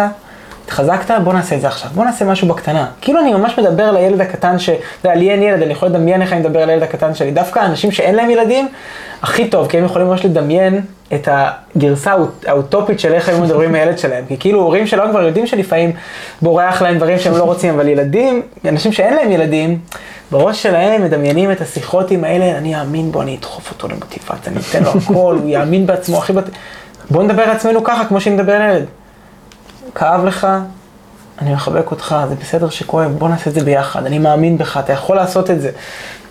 [0.64, 2.86] התחזקת, בוא נעשה את זה עכשיו, בוא נעשה משהו בקטנה.
[3.00, 4.68] כאילו אני ממש מדבר לילד הקטן ש...
[4.68, 7.30] אתה יודע, לי אין ילד, אני יכול לדמיין איך אני מדבר לילד הקטן שלי.
[7.30, 8.68] דווקא אנשים שאין להם ילדים,
[9.22, 10.80] הכי טוב, כי הם יכולים ממש לדמיין
[11.14, 14.24] את הגרסה האוט- האוטופית של איך היו מדברים עם הילד שלהם.
[14.28, 15.92] כי כאילו הורים שלנו כבר יודעים שלפעמים
[16.42, 19.78] בורח להם דברים שהם לא רוצים, אבל ילדים, אנשים שאין להם ילדים,
[20.30, 24.60] בראש שלהם מדמיינים את השיחות עם האלה, אני אאמין בו, אני אדחוף אותו למוטיבציה, אני
[24.70, 26.44] אתן לו הכל, הוא יאמין בעצמו הכי בת...
[27.10, 28.84] בוא נדבר לעצמנו ככה, כמו שאני מדבר לילד.
[29.94, 30.46] כאב לך,
[31.38, 34.92] אני מחבק אותך, זה בסדר שכואב, בוא נעשה את זה ביחד, אני מאמין בך, אתה
[34.92, 35.70] יכול לעשות את זה.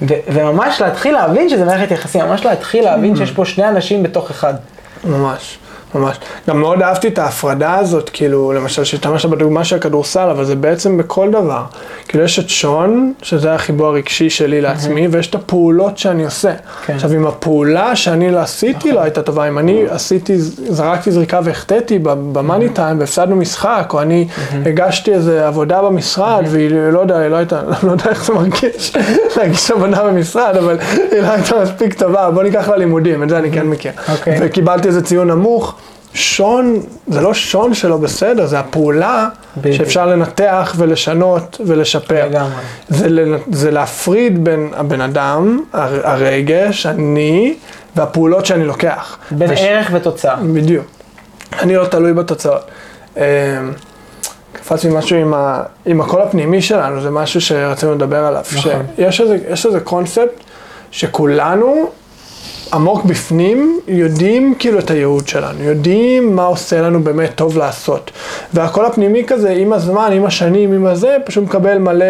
[0.02, 4.32] ו- וממש להתחיל להבין שזה מערכת יחסים, ממש להתחיל להבין שיש פה שני אנשים בתוך
[4.32, 4.54] אחד.
[5.04, 5.58] ממש,
[5.96, 6.18] ממש.
[6.50, 10.98] גם מאוד אהבתי את ההפרדה הזאת, כאילו, למשל, שהשתמשת בדוגמה של הכדורסל, אבל זה בעצם
[10.98, 11.64] בכל דבר.
[12.08, 16.54] כאילו, יש את שון, שזה החיבור הרגשי שלי לעצמי, ויש את הפעולות שאני עושה.
[16.86, 16.94] כן.
[16.94, 20.38] עכשיו, אם הפעולה שאני לא עשיתי לא הייתה טובה, אם אני עשיתי,
[20.70, 24.28] זרקתי זריקה והחטאתי במאני טיים והפסדנו משחק, או אני
[24.66, 28.94] הגשתי איזה עבודה במשרד, והיא לא יודע, לא הייתה, לא יודע איך זה מרגיש
[29.38, 30.78] להגיש עבודה במשרד, אבל
[31.12, 33.92] היא לא הייתה מספיק טובה, בוא ניקח ללימודים, את זה אני כן מכיר.
[34.12, 34.38] אוקיי.
[34.42, 35.76] וקיבלתי איזה ציון נמוך.
[36.14, 39.76] שון, זה לא שון שלא בסדר, זה הפעולה בדיוק.
[39.78, 42.26] שאפשר לנתח ולשנות ולשפר.
[42.26, 42.52] לגמרי.
[42.90, 43.08] זה,
[43.52, 47.54] זה להפריד בין הבן אדם, הר- הרגש, אני,
[47.96, 49.18] והפעולות שאני לוקח.
[49.32, 50.36] בין וש- ערך ותוצאה.
[50.36, 50.86] בדיוק.
[51.60, 52.62] אני לא תלוי בתוצאות.
[53.18, 53.22] אמ,
[54.54, 58.42] קפץ לי משהו עם, ה, עם הקול הפנימי שלנו, זה משהו שרצינו לדבר עליו.
[58.58, 58.72] נכון.
[58.96, 59.38] שיש איזה,
[59.68, 60.30] איזה קונספט
[60.92, 61.90] שכולנו
[62.74, 68.12] עמוק בפנים יודעים כאילו את הייעוד שלנו, יודעים מה עושה לנו באמת טוב לעשות.
[68.54, 72.06] והקול הפנימי כזה, עם הזמן, עם השנים, עם הזה, פשוט מקבל מלא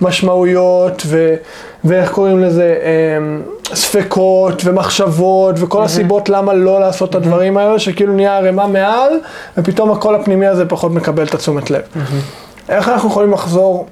[0.00, 1.34] משמעויות ו,
[1.84, 2.74] ואיך קוראים לזה,
[3.18, 3.42] אמ,
[3.74, 9.12] ספקות ומחשבות וכל הסיבות למה לא לעשות את הדברים האלה, שכאילו נהיה ערימה מעל,
[9.58, 11.82] ופתאום הקול הפנימי הזה פחות מקבל את התשומת לב.
[12.68, 13.86] איך אנחנו יכולים לחזור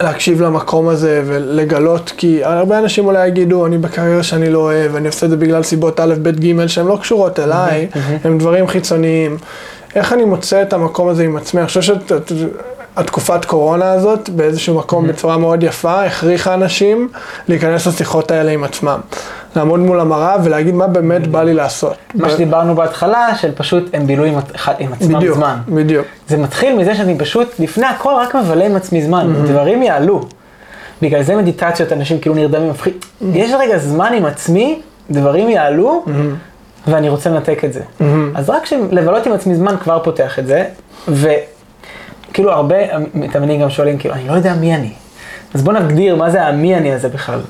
[0.00, 5.06] להקשיב למקום הזה ולגלות, כי הרבה אנשים אולי יגידו, אני בקריירה שאני לא אוהב, אני
[5.06, 7.88] עושה את זה בגלל סיבות א', ב', ג', שהן לא קשורות אליי,
[8.24, 9.36] הם דברים חיצוניים.
[9.94, 11.60] איך אני מוצא את המקום הזה עם עצמי?
[11.60, 11.82] אני חושב
[12.96, 17.08] שהתקופת קורונה הזאת, באיזשהו מקום בצורה מאוד יפה, הכריחה אנשים
[17.48, 19.00] להיכנס לשיחות האלה עם עצמם.
[19.56, 21.96] לעמוד מול המראה ולהגיד מה באמת בא לי לעשות.
[22.14, 24.34] מה שדיברנו בהתחלה, של פשוט הם בילו עם,
[24.78, 25.56] עם עצמם בדיוק, זמן.
[25.68, 26.06] בדיוק.
[26.28, 29.34] זה מתחיל מזה שאני פשוט, לפני הכל, רק מבלה עם עצמי זמן.
[29.46, 30.20] דברים יעלו.
[31.02, 32.94] בגלל זה מדיטציות, אנשים כאילו נרדמים, מפחיד.
[33.32, 34.80] יש רגע זמן עם עצמי,
[35.10, 36.04] דברים יעלו,
[36.86, 37.80] ואני רוצה לנתק את זה.
[38.34, 40.64] אז רק לבלות עם עצמי זמן כבר פותח את זה,
[42.40, 42.76] וכאילו הרבה
[43.14, 44.92] מתאמנים גם שואלים, כאילו, אני לא יודע מי אני.
[45.54, 47.40] אז בוא נגדיר מה זה המי אני הזה בכלל.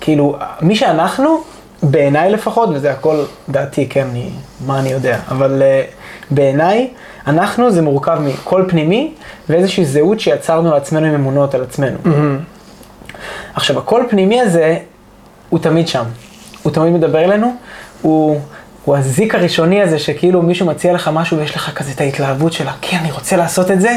[0.00, 1.40] כאילו, מי שאנחנו,
[1.82, 4.30] בעיניי לפחות, וזה הכל דעתי, כן, אני,
[4.66, 5.94] מה אני יודע, אבל uh,
[6.30, 6.88] בעיניי,
[7.26, 9.12] אנחנו זה מורכב מקול פנימי
[9.48, 11.98] ואיזושהי זהות שיצרנו לעצמנו עם אמונות על עצמנו.
[12.04, 13.14] Mm-hmm.
[13.54, 14.78] עכשיו, הקול פנימי הזה,
[15.48, 16.04] הוא תמיד שם.
[16.62, 17.54] הוא תמיד מדבר אלינו,
[18.02, 18.40] הוא,
[18.84, 22.72] הוא הזיק הראשוני הזה שכאילו מישהו מציע לך משהו ויש לך כזה את ההתלהבות שלה,
[22.80, 23.96] כן, אני רוצה לעשות את זה.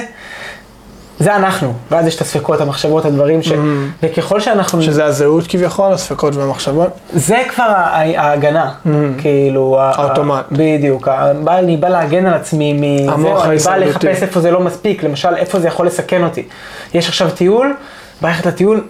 [1.19, 3.51] זה אנחנו, ואז יש את הספקות, המחשבות, הדברים ש...
[3.51, 3.55] Mm-hmm.
[4.03, 4.81] וככל שאנחנו...
[4.81, 6.89] שזה הזהות כביכול, הספקות והמחשבות?
[7.13, 7.73] זה כבר
[8.15, 8.89] ההגנה, mm-hmm.
[9.21, 9.79] כאילו...
[9.81, 10.45] האוטומט.
[10.51, 11.07] בדיוק,
[11.47, 15.59] אני בא להגן על עצמי מזה, אני בא לחפש איפה זה לא מספיק, למשל, איפה
[15.59, 16.47] זה יכול לסכן אותי.
[16.93, 17.73] יש עכשיו טיול,
[18.21, 18.83] בא ללכת לטיול,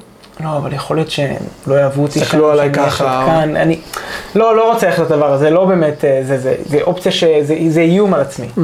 [0.43, 1.35] לא, אבל יכול להיות שהם
[1.67, 2.19] לא יאהבו אותי.
[2.19, 3.23] תסתכלו עליי ככה.
[3.25, 3.79] כאן, אני
[4.35, 8.13] לא, לא רוצה ללכת לדבר הזה, לא באמת, זה, זה, זה אופציה שזה זה איום
[8.13, 8.47] על עצמי.
[8.57, 8.61] Mm-hmm.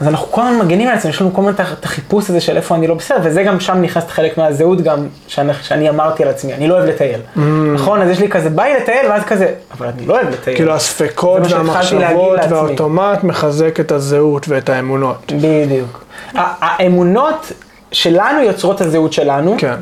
[0.00, 2.56] אז אנחנו כל הזמן מגנים על עצמי, יש לנו כל הזמן את החיפוש הזה של
[2.56, 6.28] איפה אני לא בסדר, וזה גם שם נכנס חלק מהזהות גם שאני, שאני אמרתי על
[6.28, 7.20] עצמי, אני לא אוהב לטייל.
[7.20, 7.40] Mm-hmm.
[7.74, 8.02] נכון?
[8.02, 10.56] אז יש לי כזה, בא לי לטייל, ואז כזה, אבל אני לא אוהב לטייל.
[10.56, 15.32] כאילו הספקות והמחשבות והאוטומט מחזק את הזהות ואת האמונות.
[15.36, 16.04] בדיוק.
[16.34, 17.52] האמונות
[17.92, 19.54] שלנו יוצרות את הזהות שלנו.
[19.58, 19.74] כן.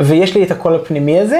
[0.00, 1.38] ויש לי את הקול הפנימי הזה,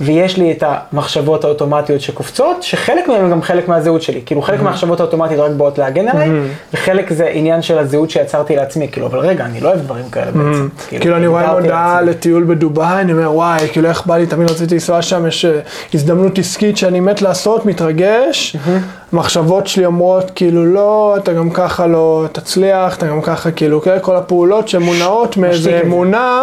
[0.00, 4.22] ויש לי את המחשבות האוטומטיות שקופצות, שחלק מהן הם גם חלק מהזהות שלי.
[4.26, 4.62] כאילו חלק mm-hmm.
[4.62, 6.74] מהמחשבות האוטומטיות רק באות להגן עליי, mm-hmm.
[6.74, 8.88] וחלק זה עניין של הזהות שיצרתי לעצמי.
[8.92, 10.38] כאילו, אבל רגע, אני לא אוהב דברים כאלה mm-hmm.
[10.38, 10.68] בעצם.
[10.88, 14.50] כאילו, כאילו אני רואה מודעה לטיול בדובאי, אני אומר, וואי, כאילו איך בא לי, תמיד
[14.50, 15.60] רציתי לנסוע שם, יש אה,
[15.94, 18.56] הזדמנות עסקית שאני מת לעשות, מתרגש.
[18.56, 19.05] Mm-hmm.
[19.12, 23.96] מחשבות שלי אומרות, כאילו, לא, אתה גם ככה לא תצליח, אתה גם ככה, כאילו, כן,
[24.00, 26.42] כל הפעולות שמונעות מאיזה אמונה,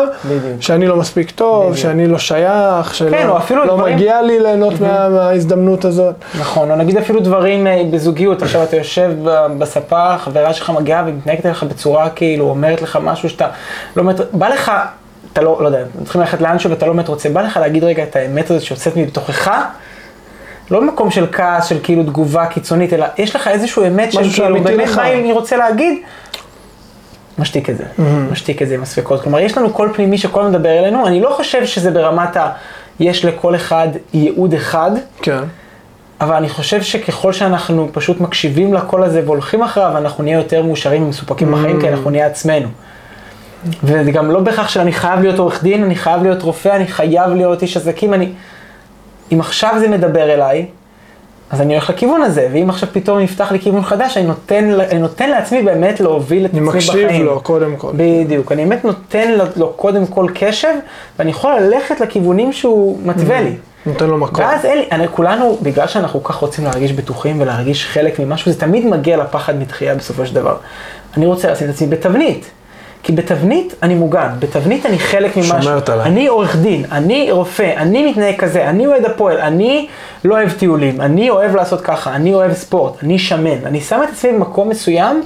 [0.60, 6.16] שאני לא מספיק טוב, שאני לא שייך, שלא כן, לא מגיע לי ליהנות מההזדמנות הזאת.
[6.40, 9.12] נכון, או נגיד אפילו דברים אה, בזוגיות, עכשיו אתה יושב
[9.58, 13.48] בספה, חברה שלך מגיעה ומתנהגת אליך בצורה, כאילו, אומרת לך משהו שאתה
[13.96, 14.72] לא באמת, בא לך...
[15.34, 18.04] אתה לא, לא יודע, צריכים ללכת לאנשהו ואתה לא באמת רוצה, בא לך להגיד רגע
[18.04, 19.52] את האמת הזאת שיוצאת מתוכך,
[20.72, 24.64] לא במקום של כעס, של כאילו תגובה קיצונית, אלא יש לך איזשהו אמת של כאילו,
[24.64, 25.98] באמת מה אני רוצה להגיד,
[27.40, 28.32] משתיק את זה, mm-hmm.
[28.32, 29.22] משתיק את זה עם הספקות.
[29.22, 32.50] כלומר, יש לנו קול פנימי שכל הזמן מדבר אלינו, אני לא חושב שזה ברמת ה...
[33.00, 34.92] יש לכל אחד ייעוד אחד.
[35.22, 35.40] כן.
[36.22, 41.04] אבל אני חושב שככל שאנחנו פשוט מקשיבים לקול הזה והולכים אחריו, אנחנו נהיה יותר מאושרים
[41.04, 41.58] ומסופקים mm-hmm.
[41.58, 42.68] בחיים, כי אנחנו נהיה עצמנו.
[43.84, 47.30] וזה גם לא בהכרח שאני חייב להיות עורך דין, אני חייב להיות רופא, אני חייב
[47.30, 48.32] להיות איש עסקים, אני...
[49.32, 50.66] אם עכשיו זה מדבר אליי,
[51.50, 55.00] אז אני הולך לכיוון הזה, ואם עכשיו פתאום נפתח לי כיוון חדש, אני נותן, אני
[55.00, 57.00] נותן לעצמי באמת להוביל את עצמי בחיים.
[57.00, 57.92] אני מקשיב לו קודם כל.
[57.96, 60.74] בדיוק, אני באמת נותן לו קודם כל קשב,
[61.20, 63.56] ואני יכול ללכת לכיוונים שהוא מתווה לי.
[63.86, 64.46] נותן לו מקום.
[64.46, 68.86] ואז אלי, אני, כולנו, בגלל שאנחנו כך רוצים להרגיש בטוחים ולהרגיש חלק ממשהו, זה תמיד
[68.86, 70.56] מגיע לפחד מתחייה בסופו של דבר.
[71.18, 72.52] אני רוצה לשים את עצמי בתבנית.
[73.04, 75.62] כי בתבנית אני מוגן, בתבנית אני חלק ממשהו.
[75.62, 76.06] שומרת עליי.
[76.06, 79.88] אני עורך דין, אני רופא, אני מתנהג כזה, אני אוהד הפועל, אני
[80.26, 84.10] לא אוהב טיולים, אני אוהב לעשות ככה, אני אוהב ספורט, אני שמן, אני שם את
[84.10, 85.24] עצמי במקום מסוים,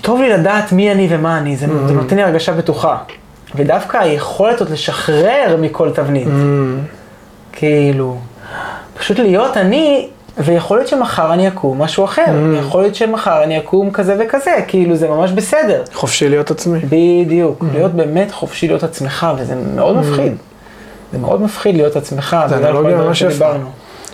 [0.00, 1.92] טוב לי לדעת מי אני ומה אני, זה mm-hmm.
[1.92, 2.96] נותן לי הרגשה בטוחה.
[3.54, 7.52] ודווקא היכולת עוד לשחרר מכל תבנית, mm-hmm.
[7.52, 8.18] כאילו,
[8.98, 10.08] פשוט להיות אני,
[10.44, 12.58] ויכול להיות שמחר אני אקום משהו אחר, mm.
[12.58, 15.82] יכול להיות שמחר אני אקום כזה וכזה, כאילו זה ממש בסדר.
[15.94, 16.78] חופשי להיות עצמי.
[16.78, 17.66] בדיוק, mm.
[17.74, 19.98] להיות באמת חופשי להיות עצמך, וזה מאוד mm.
[19.98, 20.32] מפחיד.
[21.12, 23.52] זה מאוד מפחיד להיות עצמך, זה אנלוגיה ממש יפה.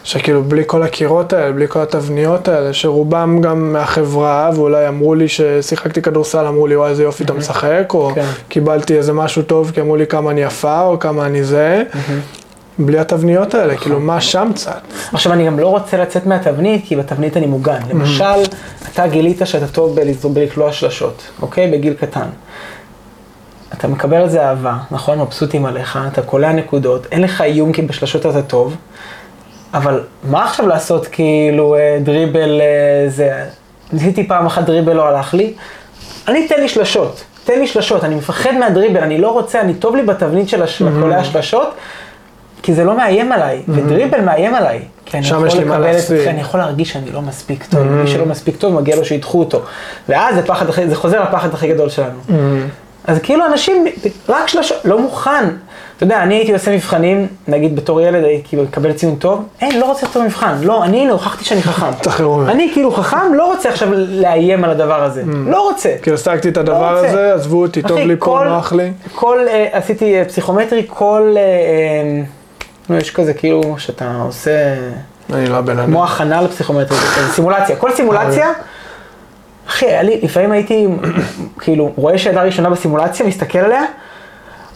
[0.04, 5.28] שכאילו בלי כל הקירות האלה, בלי כל התבניות האלה, שרובם גם מהחברה, ואולי אמרו לי
[5.28, 7.36] ששיחקתי כדורסל, אמרו לי וואי איזה יופי אתה mm-hmm.
[7.36, 8.26] משחק, או כן.
[8.48, 12.43] קיבלתי איזה משהו טוב כי אמרו לי כמה אני יפה, או כמה אני זה, mm-hmm.
[12.78, 14.78] בלי התבניות האלה, כאילו מה שם צד.
[15.12, 17.78] עכשיו אני גם לא רוצה לצאת מהתבנית, כי בתבנית אני מוגן.
[17.80, 17.94] Mm-hmm.
[17.94, 18.52] למשל,
[18.92, 19.98] אתה גילית שאתה טוב
[20.32, 21.70] בלקלוע שלשות, אוקיי?
[21.70, 22.26] בגיל קטן.
[23.78, 25.20] אתה מקבל על זה אהבה, נכון?
[25.20, 28.76] מבסוטים עליך, אתה קולע נקודות, אין לך איום כי בשלשות אתה טוב.
[29.74, 33.44] אבל מה עכשיו לעשות כאילו אה, דריבל אה, זה,
[33.92, 35.54] ניסיתי פעם אחת דריבל לא הלך לי,
[36.28, 39.96] אני תן לי שלשות, תן לי שלשות, אני מפחד מהדריבל, אני לא רוצה, אני טוב
[39.96, 41.74] לי בתבנית של הקולע השלשות,
[42.64, 44.80] כי זה לא מאיים עליי, ודריבל מאיים עליי.
[45.04, 46.02] כי אני שם יכול יש לי מה לקבל את.
[46.02, 49.38] זה, אני יכול להרגיש שאני לא מספיק טוב, מי שלא מספיק טוב מגיע לו שידחו
[49.38, 49.62] אותו.
[50.08, 50.36] ואז
[50.88, 52.18] זה חוזר לפחד הכי גדול שלנו.
[53.04, 53.86] אז כאילו אנשים,
[54.28, 55.44] רק שלושה, לא מוכן.
[55.96, 59.80] אתה יודע, אני הייתי עושה מבחנים, נגיד בתור ילד הייתי כאילו לקבל ציון טוב, אין,
[59.80, 60.56] לא רוצה לכתוב מבחן.
[60.62, 61.92] לא, אני הנה, הוכחתי שאני חכם.
[62.02, 62.42] תחררו.
[62.42, 65.22] אני כאילו חכם, לא רוצה עכשיו לאיים על הדבר הזה.
[65.46, 65.94] לא רוצה.
[66.02, 67.08] כאילו השגתי את הדבר לא רוצה.
[67.08, 68.92] הזה, עזבו אותי, טוב לי פה, נוח לי.
[69.14, 72.22] כל, אה, עשיתי אה, פסיכומטרי, כל, אה,
[72.90, 74.74] יש כזה כאילו שאתה עושה,
[75.32, 75.86] אני לא הבן אדם.
[75.86, 76.98] כמו הכנה לפסיכומטרי,
[77.32, 78.52] סימולציה, כל סימולציה,
[79.68, 80.86] אחי, היה לי, לפעמים הייתי,
[81.60, 83.84] כאילו, רואה שאלה ראשונה בסימולציה, מסתכל עליה,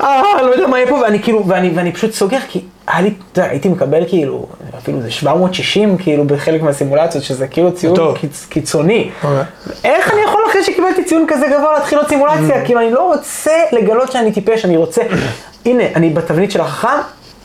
[0.01, 3.15] אה, לא יודע מה יהיה פה, ואני כאילו, ואני, ואני פשוט סוגר, כי היה לי,
[3.33, 4.47] אתה יודע, הייתי מקבל כאילו,
[4.79, 8.15] אפילו זה 760, כאילו, בחלק מהסימולציות, שזה כאילו ציון.
[8.15, 9.11] קיצ, קיצוני.
[9.25, 9.43] אוקיי.
[9.85, 12.65] איך אני יכול אחרי שקיבלתי ציון כזה גבוה להתחיל עוד סימולציה?
[12.65, 15.03] כאילו, אני לא רוצה לגלות שאני טיפש, אני רוצה,
[15.67, 16.99] הנה, אני בתבנית של החכם,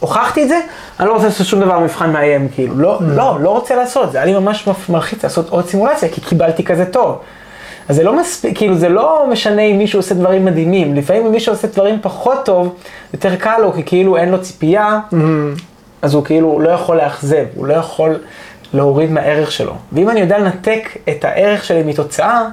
[0.03, 0.59] הוכחתי את זה,
[0.99, 4.17] אני לא רוצה לעשות שום דבר מבחן מאיים, כאילו, לא, לא, לא רוצה לעשות, זה
[4.17, 7.19] היה לי ממש מלחיץ לעשות עוד סימולציה, כי קיבלתי כזה טוב.
[7.89, 11.31] אז זה לא מספיק, כאילו, זה לא משנה אם מישהו עושה דברים מדהימים, לפעמים אם
[11.31, 12.75] מישהו עושה דברים פחות טוב,
[13.13, 14.99] יותר קל לו, כי כאילו אין לו ציפייה,
[16.01, 18.17] אז הוא כאילו לא יכול לאכזב, הוא לא יכול
[18.73, 19.73] להוריד מהערך שלו.
[19.91, 22.45] ואם אני יודע לנתק את הערך שלי מתוצאה,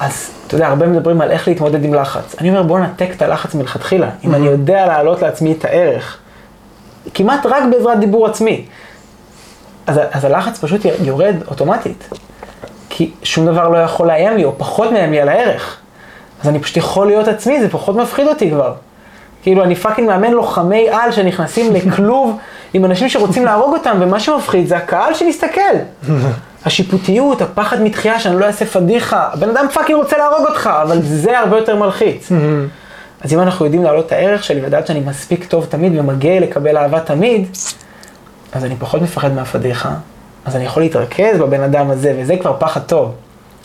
[0.00, 2.34] אז אתה יודע, הרבה מדברים על איך להתמודד עם לחץ.
[2.40, 4.10] אני אומר, בוא נתק את הלחץ מלכתחילה.
[4.24, 6.18] אם אני יודע להעלות לעצמי את הערך,
[7.14, 8.64] כמעט רק בעזרת דיבור עצמי,
[9.86, 12.08] אז, אז הלחץ פשוט יורד אוטומטית.
[12.90, 15.76] כי שום דבר לא יכול לאיים לי, או פחות מאיים לי על הערך.
[16.42, 18.74] אז אני פשוט יכול להיות עצמי, זה פחות מפחיד אותי כבר.
[19.42, 22.38] כאילו, אני fucking מאמן לוחמי על שנכנסים לכלוב
[22.72, 25.60] עם אנשים שרוצים להרוג אותם, ומה שמפחיד זה הקהל שמסתכל.
[26.64, 31.38] השיפוטיות, הפחד מדחייה שאני לא אעשה פדיחה, הבן אדם fucking רוצה להרוג אותך, אבל זה
[31.38, 32.28] הרבה יותר מלחיץ.
[33.20, 36.76] אז אם אנחנו יודעים להעלות את הערך שלי ולדעת שאני מספיק טוב תמיד ומגיע לקבל
[36.76, 37.46] אהבה תמיד,
[38.52, 39.90] אז אני פחות מפחד מהפדיחה,
[40.44, 43.14] אז אני יכול להתרכז בבן אדם הזה, וזה כבר פחד טוב.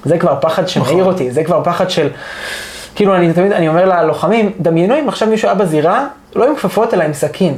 [0.06, 2.10] זה כבר פחד שמעיר אותי, זה כבר פחד של...
[2.96, 6.94] כאילו, אני תמיד, אני אומר ללוחמים, דמיינו אם עכשיו מישהו היה בזירה, לא עם כפפות
[6.94, 7.56] אלא עם סכין.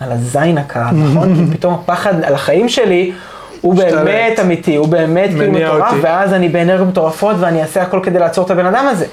[0.00, 1.34] על הזין הקהל, נכון?
[1.34, 3.12] כי פתאום הפחד על החיים שלי,
[3.60, 3.74] הוא.
[3.74, 5.94] באמת אמיתי, הוא באמת כאילו מטורף.
[6.02, 9.06] ואז אני באנרגיות מטורפות ואני אעשה הכל כדי לעצור את הבן אדם הזה.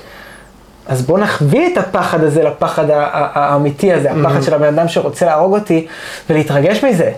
[0.87, 5.53] אז בוא נביא את הפחד הזה לפחד האמיתי הזה, הפחד של הבן אדם שרוצה להרוג
[5.53, 5.87] אותי,
[6.29, 7.11] ולהתרגש מזה.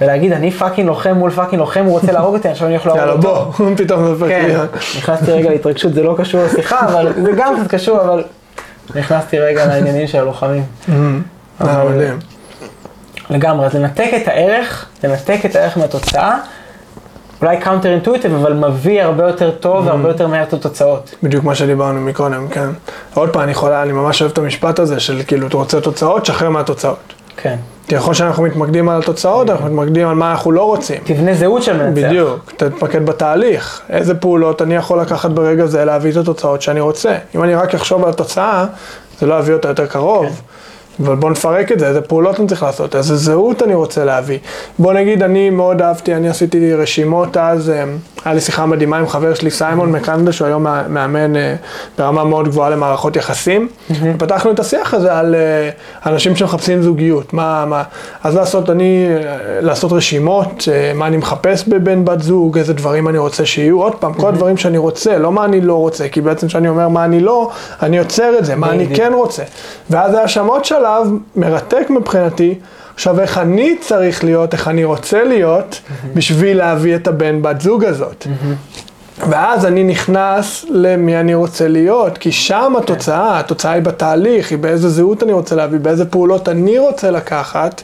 [0.00, 3.24] ולהגיד, אני fucking לוחם מול fucking לוחם, הוא רוצה להרוג אותי, עכשיו אני יכול להרוג
[3.24, 3.52] יאללה אותו.
[3.58, 4.74] בוא, פתאום זה הופך כן, להיות.
[4.98, 8.24] נכנסתי רגע להתרגשות, זה לא קשור לשיחה, אבל זה גם קצת קשור, אבל
[8.94, 10.62] נכנסתי רגע לעניינים של הלוחמים.
[11.60, 12.18] מדהים.
[13.30, 16.38] לגמרי, אז לנתק את הערך, לנתק את הערך מהתוצאה,
[17.42, 21.14] אולי counter intuitive, אבל מביא הרבה יותר טוב והרבה יותר מהר את התוצאות.
[21.22, 22.68] בדיוק מה שדיברנו מקודם, כן.
[23.14, 26.26] עוד פעם, אני יכולה, אני ממש אוהב את המשפט הזה של כאילו, אתה רוצה תוצאות,
[26.26, 26.98] שחרר מהתוצאות.
[27.36, 27.56] כן.
[27.88, 31.00] כי יכול שאנחנו מתמקדים על התוצאות, אנחנו מתמקדים על מה אנחנו לא רוצים.
[31.04, 32.08] תבנה זהות של מנצח.
[32.08, 37.16] בדיוק, תתמקד בתהליך, איזה פעולות אני יכול לקחת ברגע זה להביא את התוצאות שאני רוצה.
[37.34, 38.66] אם אני רק אחשוב על התוצאה,
[39.18, 40.40] זה לא יביא אותה יותר קרוב.
[41.04, 44.38] אבל בוא נפרק את זה, איזה פעולות אני צריך לעשות, איזה זהות אני רוצה להביא.
[44.78, 47.84] בוא נגיד, אני מאוד אהבתי, אני עשיתי רשימות אז, אה,
[48.24, 51.54] היה לי שיחה מדהימה עם חבר שלי סיימון מקנדה, שהוא היום מא- מאמן אה,
[51.98, 53.68] ברמה מאוד גבוהה למערכות יחסים.
[53.90, 55.70] ופתחנו את השיח הזה על אה,
[56.12, 57.82] אנשים שמחפשים זוגיות, מה, מה,
[58.24, 59.06] אז לעשות, אני,
[59.60, 64.14] לעשות רשימות, מה אני מחפש בבן בת זוג, איזה דברים אני רוצה שיהיו, עוד פעם,
[64.14, 67.20] כל הדברים שאני רוצה, לא מה אני לא רוצה, כי בעצם כשאני אומר מה אני
[67.20, 67.50] לא,
[67.82, 68.86] אני עוצר את זה, מה אני.
[68.96, 69.42] כן רוצה.
[69.90, 70.46] ואז היה שם
[70.90, 72.54] שלב מרתק מבחינתי,
[72.94, 75.80] עכשיו איך אני צריך להיות, איך אני רוצה להיות,
[76.14, 78.26] בשביל להביא את הבן בת זוג הזאת.
[79.28, 84.88] ואז אני נכנס למי אני רוצה להיות, כי שם התוצאה, התוצאה היא בתהליך, היא באיזה
[84.88, 87.82] זהות אני רוצה להביא, באיזה פעולות אני רוצה לקחת,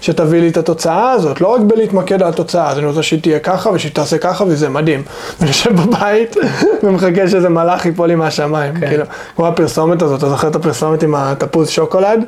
[0.00, 3.38] שתביא לי את התוצאה הזאת, לא רק בלהתמקד על התוצאה, אז אני רוצה שהיא תהיה
[3.38, 5.02] ככה ושהיא תעשה ככה וזה מדהים.
[5.40, 6.36] ואני יושב בבית
[6.82, 8.88] ומחכה שאיזה מלאך ייפול לי מהשמיים, כן.
[8.88, 9.04] כאילו,
[9.36, 12.24] כמו הפרסומת הזאת, אתה זוכר את הפרסומת עם התפוז שוקולד?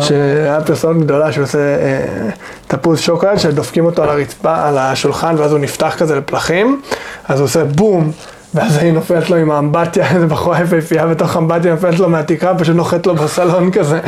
[0.00, 2.30] שהיה פרסומת גדולה שהוא עושה אה,
[2.66, 6.80] תפוז שוקולד, שדופקים אותו על הרצפה, על השולחן, ואז הוא נפתח כזה לפלחים,
[7.28, 8.12] אז הוא עושה בום,
[8.54, 12.76] ואז היא נופלת לו עם האמבטיה, איזה בחורה יפהפייה בתוך האמבטיה, נופלת לו מהתקרה, פשוט
[12.76, 14.00] נוחת לו בסלון כזה.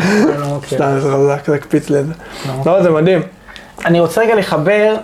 [0.57, 0.79] מכיר.
[0.79, 2.13] סתם, זה חזק, זה הקפיץ לי את זה.
[2.67, 3.23] לא לא, זה מדהים.
[3.85, 4.97] אני רוצה רגע לחבר,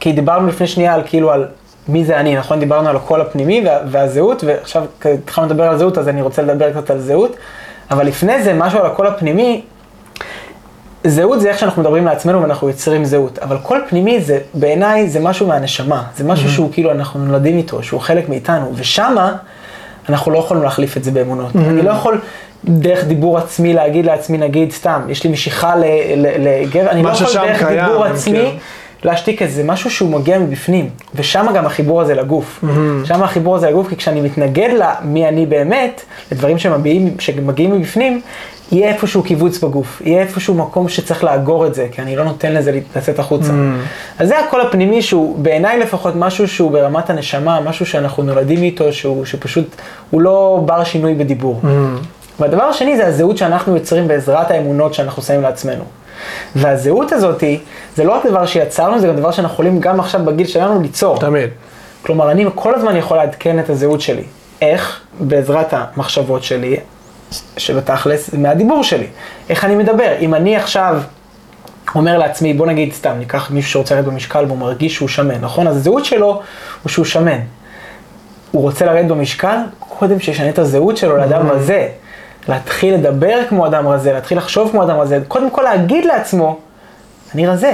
[0.00, 1.46] כי דיברנו לפני שנייה על כאילו על
[1.88, 2.60] מי זה אני, נכון?
[2.60, 6.70] דיברנו על הקול הפנימי וה, והזהות, ועכשיו התחלנו לדבר על זהות, אז אני רוצה לדבר
[6.70, 7.36] קצת על זהות.
[7.90, 9.62] אבל לפני זה, משהו על הקול הפנימי,
[11.04, 15.20] זהות זה איך שאנחנו מדברים לעצמנו ואנחנו יוצרים זהות, אבל קול פנימי זה, בעיניי זה
[15.20, 16.50] משהו מהנשמה, זה משהו Mm-hmm.
[16.50, 19.34] שהוא כאילו אנחנו נולדים איתו, שהוא חלק מאיתנו, ושמה
[20.08, 21.52] אנחנו לא יכולים להחליף את זה באמונות.
[21.54, 21.58] Mm-hmm.
[21.58, 22.20] אני לא יכול
[22.64, 25.84] דרך דיבור עצמי להגיד לעצמי, נגיד סתם, יש לי משיכה ל-
[26.16, 28.04] ל- לגבר, אני לא יכול דרך קיים, דיבור
[28.42, 28.56] כן.
[29.04, 32.64] להשתיק את זה, משהו שהוא מגיע מבפנים, ושם גם החיבור הזה לגוף.
[32.64, 33.06] Mm-hmm.
[33.06, 38.20] שם החיבור הזה לגוף, כי כשאני מתנגד למי אני באמת, לדברים שמביעים, שמגיעים מבפנים,
[38.72, 42.52] יהיה איפשהו קיבוץ בגוף, יהיה איפשהו מקום שצריך לאגור את זה, כי אני לא נותן
[42.52, 43.52] לזה לצאת החוצה.
[44.18, 48.92] אז זה הקול הפנימי שהוא, בעיניי לפחות, משהו שהוא ברמת הנשמה, משהו שאנחנו נולדים איתו,
[48.92, 49.66] שהוא, שפשוט,
[50.10, 51.60] הוא לא בר שינוי בדיבור.
[52.40, 55.84] והדבר השני זה הזהות שאנחנו יוצרים בעזרת האמונות שאנחנו שמים לעצמנו.
[56.56, 57.60] והזהות הזאתי,
[57.96, 61.18] זה לא רק דבר שיצרנו, זה גם דבר שאנחנו יכולים גם עכשיו בגיל שלנו ליצור.
[61.18, 61.50] תמיד.
[62.02, 64.22] כלומר, אני כל הזמן יכול לעדכן את הזהות שלי.
[64.62, 65.00] איך?
[65.20, 66.76] בעזרת המחשבות שלי,
[67.56, 69.06] שבתכלס מהדיבור שלי.
[69.48, 70.16] איך אני מדבר?
[70.20, 71.00] אם אני עכשיו
[71.94, 75.66] אומר לעצמי, בוא נגיד סתם, ניקח מישהו שרוצה לרדת במשקל והוא מרגיש שהוא שמן, נכון?
[75.66, 76.40] אז הזהות שלו
[76.82, 77.38] הוא שהוא שמן.
[78.50, 81.88] הוא רוצה לרדת במשקל, קודם שישנה את הזהות שלו לאדם רזה.
[82.48, 86.58] להתחיל לדבר כמו אדם רזה, להתחיל לחשוב כמו אדם רזה, קודם כל להגיד לעצמו,
[87.34, 87.72] אני רזה.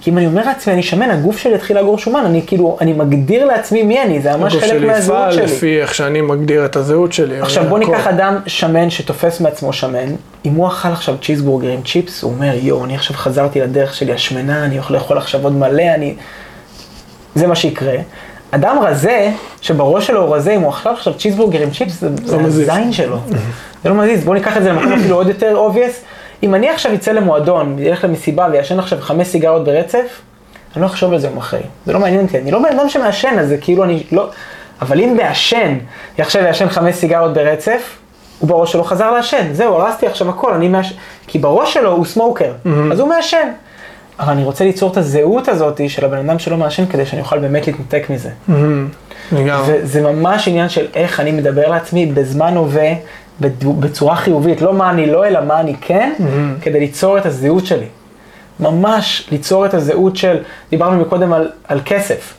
[0.00, 2.92] כי אם אני אומר לעצמי, אני שמן, הגוף שלי יתחיל לאגור שומן, אני כאילו, אני
[2.92, 5.56] מגדיר לעצמי מי אני, זה ממש הגוף חלק שלי מהזהות יפעל שלי.
[5.56, 7.40] לפי איך שאני מגדיר את הזהות שלי.
[7.40, 7.78] עכשיו בוא.
[7.78, 10.14] ניקח אדם שמן שתופס מעצמו שמן,
[10.44, 14.12] אם הוא אכל עכשיו צ'יזבורגר עם צ'יפס, הוא אומר, יואו, אני עכשיו חזרתי לדרך שלי
[14.12, 16.14] השמנה, אני יכול לאכול עכשיו עוד מלא, אני...
[17.34, 17.96] זה מה שיקרה.
[18.56, 19.30] אדם רזה,
[19.60, 22.36] שבראש שלו הוא רזה, אם הוא אכל עכשיו צ'יזבורגר עם צ'יפס, זה.
[22.40, 23.18] הזין שלו.
[23.82, 26.04] זה לא מזיז, בוא ניקח את זה למקום אפילו עוד יותר obvious.
[26.42, 30.20] אם אני עכשיו אצא למועדון, ילך למסיבה ויעשן עכשיו חמש סיגרות ברצף,
[30.74, 31.60] אני לא אחשוב על זה יום אחרי.
[31.86, 34.28] זה לא מעניין אותי, אני לא בן אדם שמעשן, אז זה כאילו אני לא...
[34.82, 35.78] אבל אם מעשן,
[36.18, 37.96] עכשיו יעשן חמש סיגרות ברצף,
[38.38, 39.52] הוא בראש שלו חזר לעשן.
[39.52, 40.94] זהו, הרסתי עכשיו הכל, אני מעשן.
[41.26, 42.52] כי בראש שלו הוא סמוקר,
[42.92, 43.48] אז הוא מעשן.
[44.18, 47.38] אבל אני רוצה ליצור את הזהות הזאת של הבן אדם שלא מעשן, כדי שאני אוכל
[47.38, 48.30] באמת להתנתק מזה.
[49.32, 49.74] לגמרי.
[49.82, 52.92] וזה ממש עניין של איך אני מדבר לעצמי בזמן הווה,
[53.80, 56.12] בצורה חיובית, לא מה אני לא, אלא מה אני כן,
[56.62, 57.86] כדי ליצור את הזהות שלי.
[58.60, 60.38] ממש ליצור את הזהות של,
[60.70, 62.34] דיברנו מקודם על, על כסף.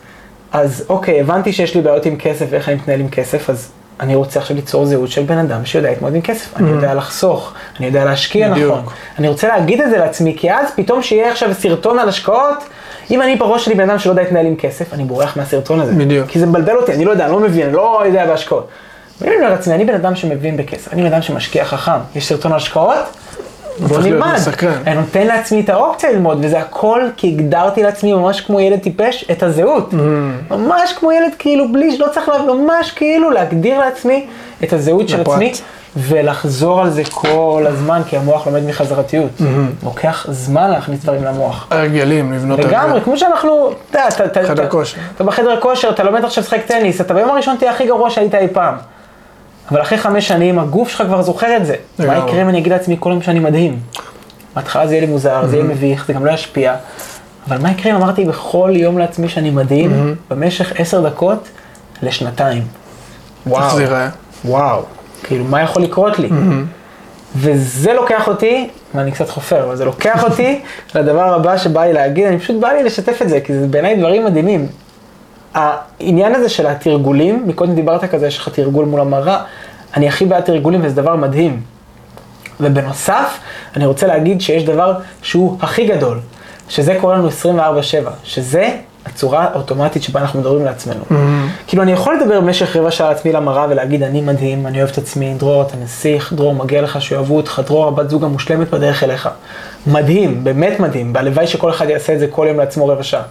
[0.52, 4.16] אז אוקיי, הבנתי שיש לי בעיות עם כסף ואיך אני מתנהל עם כסף, אז אני
[4.16, 6.58] רוצה עכשיו ליצור זהות של בן אדם שיודע להתמודד עם כסף.
[6.58, 8.78] אני יודע לחסוך, אני יודע להשקיע בדיוק.
[8.78, 8.94] נכון.
[9.20, 12.58] אני רוצה להגיד את זה לעצמי, כי אז פתאום שיהיה עכשיו סרטון על השקעות,
[13.12, 15.92] אם אני בראש שלי בן אדם שלא יודע להתנהל עם כסף, אני בורח מהסרטון הזה.
[15.94, 16.28] בדיוק.
[16.28, 18.68] כי זה מבלבל אותי, אני לא יודע, אני לא מבין, אני לא יודע בהשקעות.
[19.22, 22.52] ואני אומר לעצמי, אני בן אדם שמבין בכסף, אני בן אדם שמשקיע חכם, יש סרטון
[22.52, 22.98] על השקעות?
[23.80, 24.36] בוא נלמד.
[24.88, 29.26] אני נותן לעצמי את האופציה ללמוד, וזה הכל כי הגדרתי לעצמי ממש כמו ילד טיפש
[29.32, 29.92] את הזהות.
[29.94, 29.96] Mm.
[30.54, 34.26] ממש כמו ילד כאילו בלי, לא צריך, לה, ממש כאילו להגדיר לעצמי
[34.64, 35.22] את הזהות של.
[35.22, 35.54] עצמי,
[35.98, 39.30] ולחזור על זה כל הזמן, כי המוח לומד מחזרתיות.
[39.84, 41.68] לוקח זמן להכניס דברים למוח.
[41.72, 44.64] הרגלים, לבנות לגמרי, כמו שאנחנו, אתה יודע, אתה- אתה- אתה-.
[45.16, 48.36] אתה בחדר כושר, אתה לומד עכשיו לשחק טניס, אתה ביום הראשון תהיה הכי גרוע שהיית
[48.36, 48.76] אי פעם.
[49.72, 51.76] אבל אחרי חמש שנים, הגוף שלך כבר זוכר את זה.
[52.00, 52.18] מה.
[52.18, 53.80] יקרה אם אני אגיד לעצמי כל יום שאני מדהים?
[54.56, 56.76] בהתחלה זה יהיה לי מוזר, זה יהיה מביך, זה גם לא ישפיע.
[57.48, 61.50] אבל מה יקרה אם אמרתי בכל יום לעצמי שאני מדהים, במשך עשר דקות
[62.02, 62.64] לשנתיים?
[63.52, 64.10] איך זה ייראה?
[64.46, 64.82] וואו,
[65.24, 66.30] כאילו, מה יכול לקרות לי?
[67.36, 70.62] וזה לוקח אותי, ואני קצת חופר, אבל זה לוקח אותי
[70.96, 73.96] לדבר הבא שבא לי להגיד, אני פשוט בא לי לשתף את זה, כי זה בעיניי
[73.96, 74.68] דברים מדהימים.
[75.54, 79.42] העניין הזה של התרגולים, מקודם דיברת כזה, יש לך תרגול מול המראה,
[79.98, 81.62] אני הכי בעד תרגולים וזה דבר מדהים.
[82.60, 83.40] ובנוסף,
[83.76, 86.20] אני רוצה להגיד שיש דבר שהוא הכי גדול,
[86.70, 88.70] שזה קורה לנו 24/7, שזה
[89.06, 91.04] הצורה האוטומטית שבה אנחנו מדברים לעצמנו.
[91.68, 94.98] כאילו, אני יכול לדבר במשך רבע שעה לעצמי למראה ולהגיד, אני מדהים, אני אוהב את
[94.98, 99.30] עצמי, דרור, אתה נסיך, דרור, מגיע לך שיאהבו אותך, דרור, הבת זוג המושלמת בדרך אליך.
[99.88, 103.24] מדהים, באמת מדהים, והלוואי שכל אחד יעשה את זה כל יום לעצמו רבע שעה.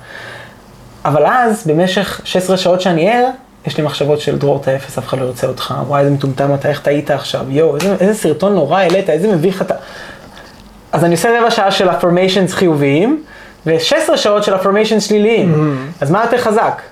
[1.06, 3.28] אבל אז, במשך 16 שעות שאני ער,
[3.66, 6.54] יש לי מחשבות של דרור, אתה אפס, אף אחד לא ירצה אותך, וואי, איזה מטומטם
[6.54, 9.74] אתה, איך טעית עכשיו, יואו, איזה, איזה סרטון נורא העלית, איזה מביך אתה.
[10.92, 13.22] אז אני עושה רבע שעה של affirmations חיוביים,
[13.66, 15.76] ו-16 שעות של affirmations שליליים.
[16.00, 16.82] אז מה יותר חזק?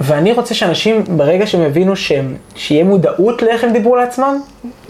[0.00, 4.40] ואני רוצה שאנשים, ברגע שהם יבינו שהם, שיהיה מודעות לאיך הם דיברו לעצמם,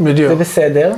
[0.01, 0.29] בדיוק.
[0.29, 0.93] זה בסדר,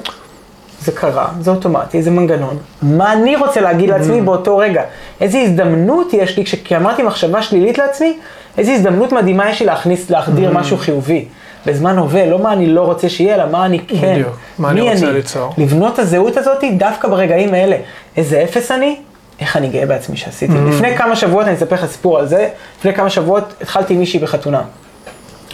[0.80, 2.56] זה קרה, זה אוטומטי, זה מנגנון.
[2.82, 4.82] מה אני רוצה להגיד לעצמי באותו רגע?
[5.20, 8.18] איזה הזדמנות יש לי, כשאמרתי מחשבה שלילית לעצמי,
[8.58, 11.24] איזה הזדמנות מדהימה יש לי להכניס, להחדיר משהו חיובי.
[11.66, 14.12] בזמן הווה, לא מה אני לא רוצה שיהיה, אלא מה אני כן.
[14.12, 15.54] בדיוק, מה אני רוצה ליצור.
[15.58, 17.76] לבנות את הזהות הזאת דווקא ברגעים האלה.
[18.16, 18.96] איזה אפס אני,
[19.40, 20.54] איך אני גאה בעצמי שעשיתי.
[20.68, 22.48] לפני כמה שבועות, אני אספר לך סיפור על זה,
[22.78, 24.62] לפני כמה שבועות התחלתי עם מישהי בחתונה.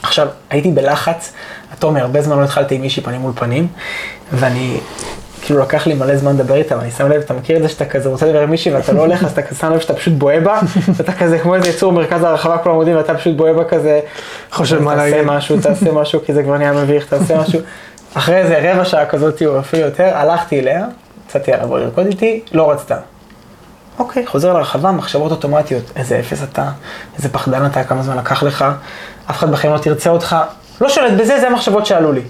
[0.03, 1.33] עכשיו, הייתי בלחץ,
[1.79, 3.69] אתה אומר, הרבה זמן לא התחלתי עם מישהי פנים מול פנים,
[4.33, 4.81] ואני
[5.45, 7.85] כאילו לקח לי מלא זמן לדבר איתה, ואני שם לב, אתה מכיר את זה שאתה
[7.85, 10.41] כזה רוצה לדבר עם מישהי ואתה לא הולך, אז אתה שם לב שאתה פשוט בוהה
[10.41, 10.61] בה,
[10.97, 14.01] ואתה כזה כמו איזה יצור מרכז הרחבה כולם עומדים, ואתה פשוט בוהה בה כזה,
[14.51, 15.27] חושב מה תעשה להגיד.
[15.27, 17.61] משהו, תעשה משהו, כי זה כבר נהיה מביך, תעשה משהו.
[18.15, 20.87] אחרי איזה רבע שעה כזאת, או אפילו יותר, הלכתי אליה,
[21.27, 22.97] יצאתי עליו בוא לרקוד איתי, לא רצתה.
[23.99, 26.69] אוקיי, חוזר לרחבה, מחשבות אוטומטיות, איזה אפס אתה,
[27.17, 28.65] איזה פחדן אתה, כמה זמן לקח לך,
[29.31, 30.37] אף אחד בחיים לא תרצה אותך,
[30.81, 32.23] לא שולט בזה, זה המחשבות שעלו לי.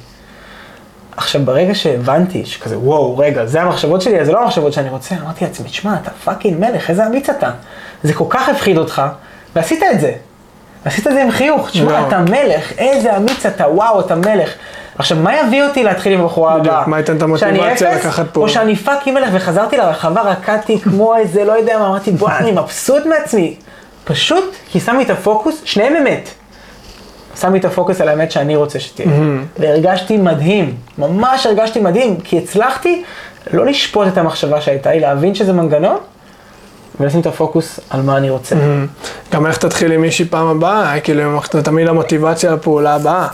[1.16, 5.14] עכשיו, ברגע שהבנתי שכזה, וואו, רגע, זה המחשבות שלי, אז זה לא המחשבות שאני רוצה,
[5.22, 7.50] אמרתי לעצמי, תשמע, אתה fucking מלך, איזה אמיץ אתה.
[8.02, 9.02] זה כל כך הפחיד אותך,
[9.56, 10.12] ועשית את זה.
[10.84, 12.08] ועשית את זה עם חיוך, תשמע, וואו.
[12.08, 14.54] אתה מלך, איזה אמיץ אתה, וואו, אתה מלך.
[14.98, 16.86] עכשיו, מה יביא אותי להתחיל עם הבחורה הבאה?
[16.86, 18.48] מה ייתן את המוטיבציה לקחת פעולה?
[18.48, 22.52] או שאני fucking מלך, וחזרתי לרחבה, רקדתי כמו איזה, לא יודע מה, אמרתי, בוא'נה, אני
[22.52, 23.56] מבסוט מעצמי.
[24.04, 26.28] פשוט, כי שמתי את הפוקוס, שניהם אמת.
[27.40, 29.08] שמתי את הפוקוס על האמת שאני רוצה שתהיה.
[29.58, 33.02] והרגשתי מדהים, ממש הרגשתי מדהים, כי הצלחתי
[33.52, 35.96] לא לשפוט את המחשבה שהייתה לי, להבין שזה מנגנון,
[37.00, 38.56] ולשים את הפוקוס על מה אני רוצה.
[39.32, 43.26] גם איך תתחיל עם מישהי פעם הבאה, כאילו, זה תמיד המוטיבציה לפעולה הבאה.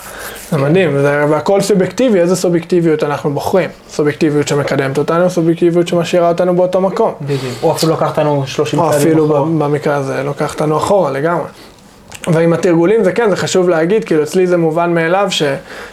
[0.51, 3.71] זה מדהים, זה, והכל סובייקטיבי, איזה סובייקטיביות אנחנו בוחרים?
[3.91, 7.13] סובייקטיביות שמקדמת אותנו, סובייקטיביות שמשאירה אותנו באותו מקום.
[7.21, 7.43] בדיוק.
[7.63, 9.41] או אפילו לקחת לנו 30 או צעדים אפילו אחורה.
[9.41, 11.45] ב- במקרה הזה לוקח אותנו אחורה לגמרי.
[12.29, 15.43] ועם התרגולים זה כן, זה חשוב להגיד, כאילו אצלי זה מובן מאליו ש,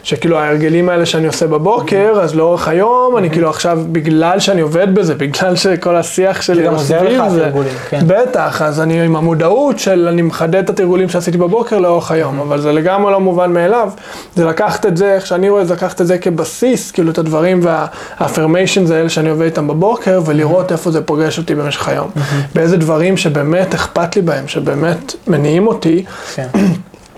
[0.04, 4.96] שכאילו ההרגלים האלה שאני עושה בבוקר, אז לאורך היום אני כאילו עכשיו, בגלל שאני עובד
[4.96, 7.50] בזה, בגלל שכל השיח שלי גם הוא עוזר לך סביב זה,
[7.90, 8.00] כן.
[8.08, 12.62] בטח, אז אני עם המודעות של אני מחדד את התרגולים שעשיתי בבוקר לאורך היום, אבל
[12.62, 13.90] זה לגמרי לא מובן מאליו,
[14.36, 17.60] זה לקחת את זה, איך שאני רואה, זה לקחת את זה כבסיס, כאילו את הדברים
[17.64, 22.10] וה-affirmations האלה שאני עובד איתם בבוקר, ולראות איפה זה פוגש אותי במשך היום.
[22.56, 26.06] באיזה דברים שבאמת אכפת לי בהם, שבאמת מניעים אותי,
[26.36, 26.48] כן.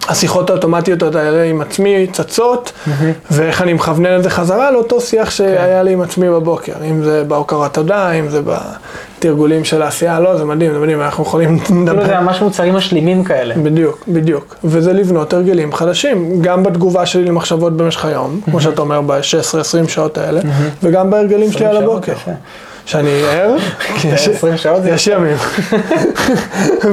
[0.09, 2.71] השיחות האוטומטיות האלה עם עצמי צצות,
[3.31, 7.23] ואיך אני מכוונן את זה חזרה לאותו שיח שהיה לי עם עצמי בבוקר, אם זה
[7.27, 11.81] בהוקרת תודה, אם זה בתרגולים של העשייה, לא, זה מדהים, זה מדהים, אנחנו יכולים כאילו
[11.83, 12.05] לדבר.
[12.05, 13.55] זה ממש מוצרים משלימים כאלה.
[13.63, 14.55] בדיוק, בדיוק.
[14.63, 20.17] וזה לבנות הרגלים חדשים, גם בתגובה שלי למחשבות במשך היום, כמו שאתה אומר, ב-16-20 שעות
[20.17, 20.41] האלה,
[20.83, 22.31] וגם בהרגלים שלי על 20 שעות, הבוקר.
[22.85, 23.55] שאני ער,
[23.95, 25.37] כי יש- 20 שעות זה יש ימים.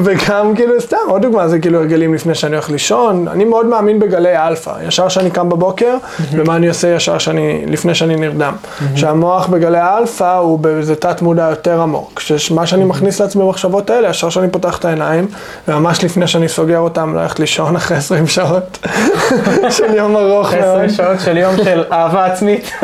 [0.04, 3.98] וגם כאילו סתם, עוד דוגמה, זה כאילו הרגלים לפני שאני הולך לישון, אני מאוד מאמין
[3.98, 5.96] בגלי אלפא, ישר שאני קם בבוקר,
[6.32, 8.54] ומה אני עושה ישר שאני, לפני שאני נרדם.
[8.96, 14.08] שהמוח בגלי האלפא הוא באיזה תת מודע יותר עמוק, שמה שאני מכניס לעצמי במחשבות האלה,
[14.10, 15.26] ישר שאני פותח את העיניים,
[15.68, 18.78] וממש לפני שאני סוגר אותם, ללכת לישון אחרי 20 שעות.
[19.76, 20.64] של יום ארוך מאוד.
[20.64, 22.70] 20 שעות של יום של אהבה עצמית.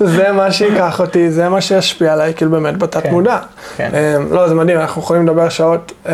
[0.00, 3.38] זה מה שייקח אותי, זה מה שישפיע עליי, כאילו באמת בתת כן, מודע.
[3.76, 3.90] כן.
[3.94, 5.92] אמ, לא, זה מדהים, אנחנו יכולים לדבר שעות.
[6.08, 6.12] אמ,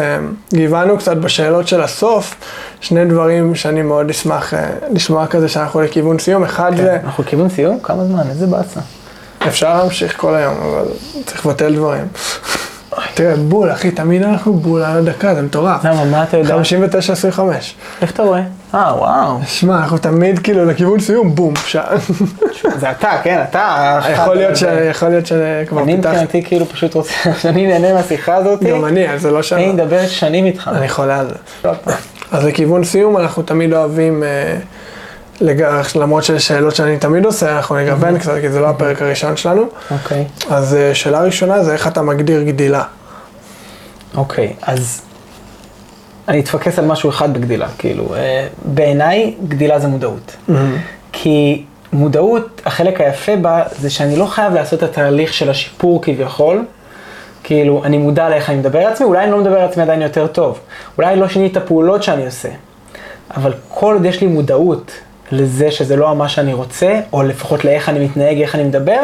[0.55, 2.35] גיוונו קצת בשאלות של הסוף,
[2.81, 6.45] שני דברים שאני מאוד אשמח אה, לשמוע כזה שאנחנו לכיוון סיום.
[6.45, 7.79] אחד זה, אנחנו לכיוון סיום?
[7.83, 8.23] כמה זמן?
[8.31, 8.81] איזה באסה.
[9.49, 10.85] אפשר להמשיך כל היום, אבל
[11.27, 12.05] צריך לבטל דברים.
[13.15, 15.85] תראה, בול, אחי, תמיד אנחנו בול על הדקה, זה מטורף.
[15.85, 16.57] למה, מה אתה יודע?
[17.37, 17.41] 59-25.
[18.03, 18.43] איך אתה רואה?
[18.75, 19.39] אה, וואו.
[19.47, 21.87] שמע, אנחנו תמיד כאילו לכיוון סיום, בום, שעה.
[22.79, 23.99] זה אתה, כן, אתה.
[24.13, 26.13] יכול להיות ש- יכול להיות שכבר אני פיתחתי.
[26.13, 28.63] מבחינתי כאילו פשוט רוצה שאני נהנה מהשיחה הזאת.
[28.63, 29.59] גם אני, אז זה לא שנה.
[29.59, 30.71] אני מדבר שנים איתך.
[30.77, 31.35] אני חולה על זה.
[31.65, 31.95] לא פעם.
[32.33, 34.57] אז לכיוון סיום אנחנו תמיד אוהבים, אה.
[35.95, 39.63] למרות שיש שאלות שאני תמיד עושה, אנחנו נגוון קצת, כי זה לא הפרק הראשון שלנו.
[39.91, 40.25] אוקיי.
[40.51, 42.83] אז אה, שאלה ראשונה זה איך אתה מגדיר גדילה.
[44.17, 45.01] אוקיי, אז
[46.31, 50.37] אני אתפקס על משהו אחד בגדילה, כאילו, אה, בעיניי גדילה זה מודעות.
[51.13, 56.65] כי מודעות, החלק היפה בה זה שאני לא חייב לעשות את התהליך של השיפור כביכול.
[57.43, 60.03] כאילו, אני מודע לאיך אני מדבר על עצמי, אולי אני לא מדבר על עצמי עדיין
[60.03, 60.59] יותר טוב.
[60.99, 62.49] אולי לא שיניתי את הפעולות שאני עושה.
[63.37, 64.93] אבל כל עוד יש לי מודעות
[65.33, 69.01] לזה שזה לא מה שאני רוצה, או לפחות לאיך אני מתנהג, איך אני מדבר,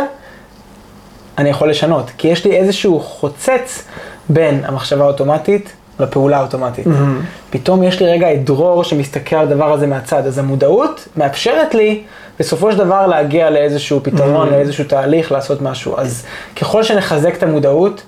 [1.38, 2.10] אני יכול לשנות.
[2.18, 3.84] כי יש לי איזשהו חוצץ
[4.28, 6.86] בין המחשבה האוטומטית לפעולה האוטומטית.
[7.50, 10.26] פתאום יש לי רגע את דרור שמסתכל על הדבר הזה מהצד.
[10.26, 12.02] אז המודעות מאפשרת לי
[12.38, 15.98] בסופו של דבר להגיע לאיזשהו פתרון, לאיזשהו תהליך, לעשות משהו.
[15.98, 16.24] אז
[16.56, 18.02] ככל שנחזק את המודעות,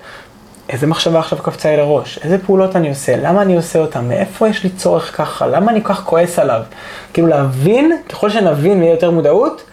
[0.69, 2.19] איזה מחשבה עכשיו קפצה לי לראש?
[2.23, 3.15] איזה פעולות אני עושה?
[3.17, 4.07] למה אני עושה אותן?
[4.07, 5.47] מאיפה יש לי צורך ככה?
[5.47, 6.61] למה אני כל כך כועס עליו?
[7.13, 9.63] כאילו להבין, ככל שנבין ויהיה יותר מודעות,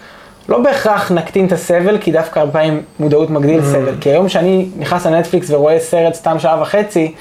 [0.48, 3.94] לא בהכרח נקטין את הסבל, כי דווקא הרבה פעמים מודעות מגדיל סבל.
[4.00, 7.14] כי היום כשאני נכנס לנטפליקס ורואה סרט סתם שעה וחצי,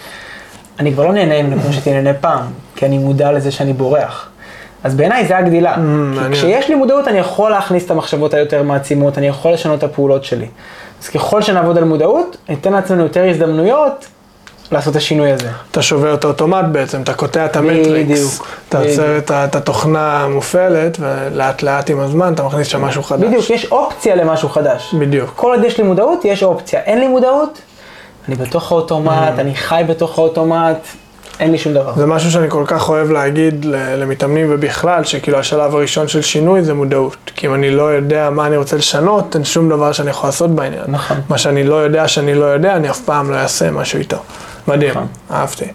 [0.79, 2.43] אני כבר לא נהנה ממנו כמו שהייתי נהנה פעם,
[2.75, 4.29] כי אני מודע לזה שאני בורח.
[4.83, 5.73] אז בעיניי זה הגדילה.
[5.73, 6.33] כי מעניין.
[6.33, 10.23] כשיש לי מודעות אני יכול להכניס את המחשבות היותר מעצימות, אני יכול לשנות את הפעולות
[10.23, 10.47] שלי.
[11.03, 14.05] אז ככל שנעבוד על מודעות, ניתן לעצמנו יותר הזדמנויות
[14.71, 15.47] לעשות את השינוי הזה.
[15.71, 18.09] אתה שובר את האוטומט בעצם, אתה קוטע את המטריקס.
[18.09, 18.79] בדיוק, אתה.
[18.79, 23.27] עוצר את את התוכנה המופעלת, ולאט לאט עם הזמן אתה מכניס שם משהו חדש.
[23.27, 24.95] בדיוק, יש אופציה למשהו חדש.
[24.99, 25.31] בדיוק.
[25.35, 26.79] כל עוד יש לי מודעות, יש אופציה.
[26.79, 27.61] אין לי מודעות,
[28.27, 30.77] אני בתוך האוטומט, אני חי בתוך האוטומט,
[31.39, 31.93] אין לי שום דבר.
[31.95, 36.73] זה משהו שאני כל כך אוהב להגיד למתאמנים ובכלל, שכאילו השלב הראשון של שינוי זה
[36.73, 37.17] מודעות.
[37.35, 40.49] כי אם אני לא יודע מה אני רוצה לשנות, אין שום דבר שאני יכול לעשות
[40.49, 40.83] בעניין.
[40.87, 41.17] נכון.
[41.29, 44.17] מה שאני לא יודע שאני לא יודע, אני אף פעם לא אעשה משהו איתו.
[44.67, 45.07] מדהים, נכון.
[45.31, 45.65] אהבתי.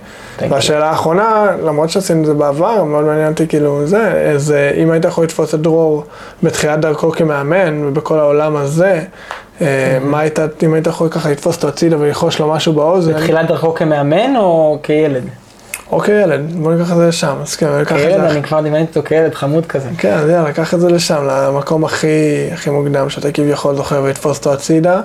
[0.49, 5.05] והשאלה האחרונה, למרות שעשינו את זה בעבר, מאוד מעניין אותי כאילו זה, אז אם היית
[5.05, 6.05] יכול לתפוס את דרור
[6.43, 9.05] בתחילת דרכו כמאמן ובכל העולם הזה,
[10.01, 13.75] מה היית, אם היית יכול ככה לתפוס אותו הצידה וללחוש לו משהו באוזן, בתחילת דרכו
[13.75, 15.25] כמאמן או כילד?
[15.93, 18.31] או כילד, בוא ניקח את זה לשם, אז כן, ניקח את כילד, זה.
[18.31, 19.89] אני כבר דמיינתי אותו כילד חמוד כזה.
[19.99, 24.39] כן, אז יאללה, קח את זה לשם, למקום הכי, הכי מוקדם שאתה כביכול זוכר ולתפוס
[24.39, 25.01] אותו הצידה,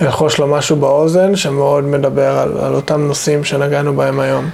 [0.00, 4.50] ולחוש לו משהו באוזן שמאוד מדבר על, על אותם נושאים שנגענו בהם היום.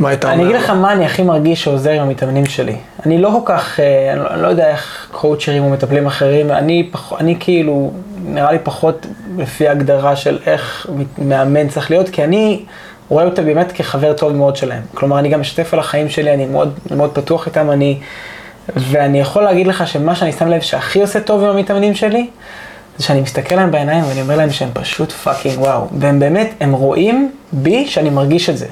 [0.00, 0.34] מה היית אומר?
[0.34, 0.56] אני אגיד?
[0.56, 2.76] לך מה אני הכי מרגיש שעוזר עם המתאמנים שלי.
[3.06, 6.50] אני לא כל כך, אה, אני לא- אני לא יודע איך קואוצ'רים או מטפלים אחרים,
[6.50, 7.90] אני, פח, אני כאילו,
[8.24, 9.06] נראה לי פחות
[9.38, 10.86] לפי הגדרה של איך
[11.18, 12.62] מאמן צריך להיות, כי אני
[13.08, 14.82] רואה אותם באמת כחבר טוב מאוד שלהם.
[14.94, 17.98] כלומר, אני גם משתף על החיים שלי, אני מאוד, מאוד פתוח איתם, אני,
[18.76, 22.26] ואני יכול להגיד לך שמה שאני שם לב שהכי עושה טוב עם המתאמנים שלי,
[22.98, 25.86] זה שאני מסתכל להם בעיניים ואני אומר להם שהם פשוט fucking וואו.
[25.98, 28.66] והם באמת, הם רואים בי שאני מרגיש את זה.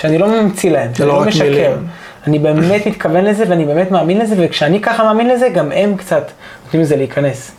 [0.00, 1.44] שאני לא ממציא להם, שאני לא לא משקר.
[1.44, 1.86] מילים.
[2.26, 6.30] אני באמת מתכוון לזה ואני באמת מאמין לזה, וכשאני ככה מאמין לזה, גם הם קצת
[6.64, 7.50] נותנים לזה להיכנס.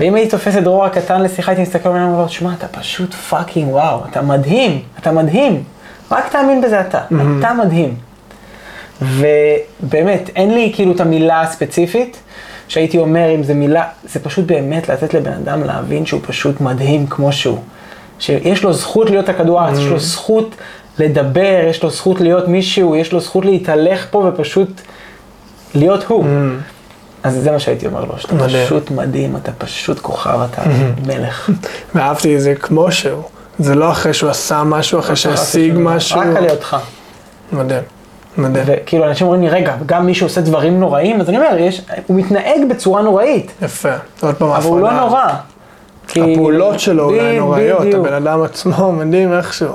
[0.00, 3.72] ואם הייתי תופס את דרור הקטן לשיחה, הייתי מסתכל עליהם ואומר, שמע, אתה פשוט fucking
[3.72, 5.62] וואו, אתה מדהים, אתה מדהים.
[6.10, 7.00] רק תאמין בזה אתה,
[7.38, 7.94] אתה מדהים.
[9.02, 12.16] ובאמת, אין לי כאילו את המילה הספציפית,
[12.68, 17.06] שהייתי אומר אם זה מילה, זה פשוט באמת לתת לבן אדם להבין שהוא פשוט מדהים
[17.06, 17.58] כמו שהוא.
[18.18, 20.54] שיש לו זכות להיות בכדור הארץ, יש לו זכות
[20.98, 24.80] לדבר, יש לו זכות להיות מישהו, יש לו זכות להתהלך פה ופשוט
[25.74, 26.24] להיות הוא.
[27.22, 28.66] אז זה מה שהייתי אומר לו, שאתה מדהים.
[28.66, 30.62] פשוט מדהים, אתה פשוט כוכב, אתה
[31.06, 31.50] מלך.
[31.94, 33.22] ואהבתי את זה כמו שהוא.
[33.58, 36.20] זה לא אחרי שהוא עשה משהו, אחרי שהשיג משהו.
[36.20, 36.76] רק על היותך.
[37.52, 37.82] מדהים,
[38.38, 38.64] מדהים.
[38.68, 42.16] וכאילו אנשים אומרים לי, רגע, גם מי שעושה דברים נוראים, אז אני אומר, יש, הוא
[42.16, 43.94] מתנהג בצורה נוראית, יפה.
[44.22, 44.92] עוד פעם אבל הוא לא.
[44.92, 45.26] נורא.
[46.14, 49.68] כי- הפעולות שלו אולי נוראיות, הבן אדם עצמו מדהים איכשהו.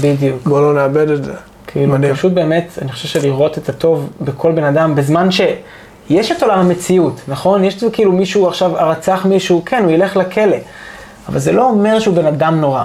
[0.00, 0.42] בדיוק.
[0.46, 1.32] בואו לא נאבד את זה.
[1.66, 2.14] כאילו, מדהים.
[2.14, 7.20] פשוט באמת, אני חושב שלראות את הטוב בכל בן אדם, בזמן שיש את עולם המציאות,
[7.28, 7.64] נכון?
[7.64, 10.56] יש את זה כאילו מישהו עכשיו רצח מישהו, כן, הוא ילך לכלא,
[11.28, 12.84] אבל זה לא אומר שהוא בן אדם נורא.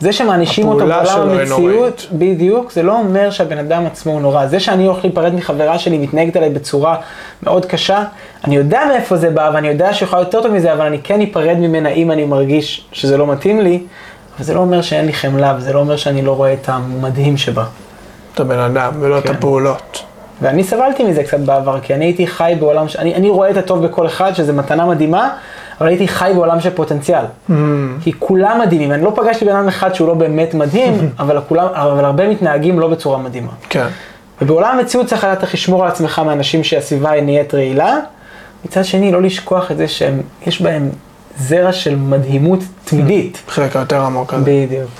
[0.00, 2.06] זה שמענישים אותו בעולם המציאות.
[2.12, 4.46] בדיוק, זה לא אומר שהבן אדם עצמו הוא נורא.
[4.46, 6.96] זה שאני הולך להיפרד מחברה שלי, מתנהגת עליי בצורה
[7.42, 8.04] מאוד קשה,
[8.44, 11.56] אני יודע מאיפה זה בא, ואני יודע שיכולה יותר טוב מזה, אבל אני כן אפרד
[11.58, 13.82] ממנה אם אני מרגיש שזה לא מתאים לי,
[14.36, 17.36] אבל זה לא אומר שאין לי חמלה, וזה לא אומר שאני לא רואה את המדהים
[17.36, 17.64] שבה.
[18.34, 19.34] את הבן אדם, ולא את כן.
[19.34, 20.02] הפעולות.
[20.42, 22.96] ואני סבלתי מזה קצת בעבר, כי אני הייתי חי בעולם, ש...
[22.96, 25.30] אני, אני רואה את הטוב בכל אחד, שזה מתנה מדהימה,
[25.80, 27.24] אבל הייתי חי בעולם של פוטנציאל.
[27.24, 27.52] Mm.
[28.00, 31.66] כי כולם מדהימים, אני לא פגשתי בן אדם אחד שהוא לא באמת מדהים, אבל, כולם,
[31.72, 33.52] אבל הרבה מתנהגים לא בצורה מדהימה.
[33.68, 33.86] כן.
[34.42, 37.96] ובעולם המציאות צריך לדעת איך לשמור על עצמך מאנשים שהסביבה היא נהיית רעילה,
[38.64, 40.90] מצד שני לא לשכוח את זה שיש בהם
[41.38, 43.42] זרע של מדהימות תמידית.
[43.48, 44.44] חלק היותר עמוק הזה.
[44.44, 44.90] בדיוק.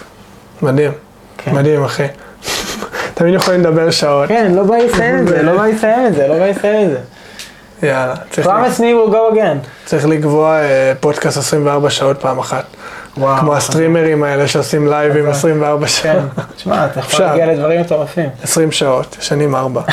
[0.62, 0.92] מדהים.
[1.38, 1.54] כן.
[1.54, 2.06] מדהים, אחי.
[3.14, 4.28] תמיד יכולים לדבר שעות.
[4.28, 6.90] כן, לא בא לסיים את זה, לא בא לסיים את זה, לא בא לסיים את
[6.90, 6.98] זה.
[7.82, 8.14] יאללה.
[8.42, 9.66] promise me we'll go again.
[9.84, 12.64] צריך לקבוע אה, פודקאסט 24 שעות פעם אחת.
[13.16, 13.40] וואו.
[13.40, 16.46] כמו הסטרימרים האלה שעושים לייבים 24 כן, שעות.
[16.56, 17.24] תשמע, אתה יכול.
[17.24, 18.28] להגיע לדברים מטורפים.
[18.42, 19.82] 20 שעות, ישנים 4.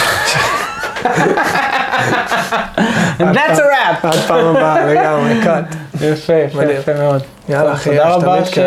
[3.20, 4.08] And that's a wrap.
[4.08, 5.76] עד פעם הבאה, לגמרי, קאט.
[6.02, 7.22] יפה, יפה, מאוד.
[7.50, 8.58] יאללה, אחי, תודה רבה ש...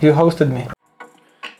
[0.00, 0.72] you hosted me.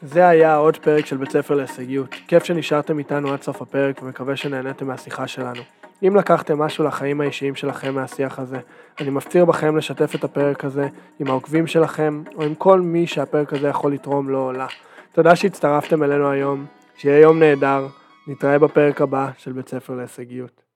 [0.03, 2.15] זה היה עוד פרק של בית ספר להישגיות.
[2.29, 5.63] כיף שנשארתם איתנו עד סוף הפרק ומקווה שנהניתם מהשיחה שלנו.
[6.03, 8.59] אם לקחתם משהו לחיים האישיים שלכם מהשיח הזה,
[9.01, 10.89] אני מפציר בכם לשתף את הפרק הזה
[11.21, 14.67] עם העוקבים שלכם או עם כל מי שהפרק הזה יכול לתרום לו או לה.
[15.13, 17.87] תודה שהצטרפתם אלינו היום, שיהיה יום נהדר,
[18.27, 20.68] נתראה בפרק הבא של בית ספר להישגיות.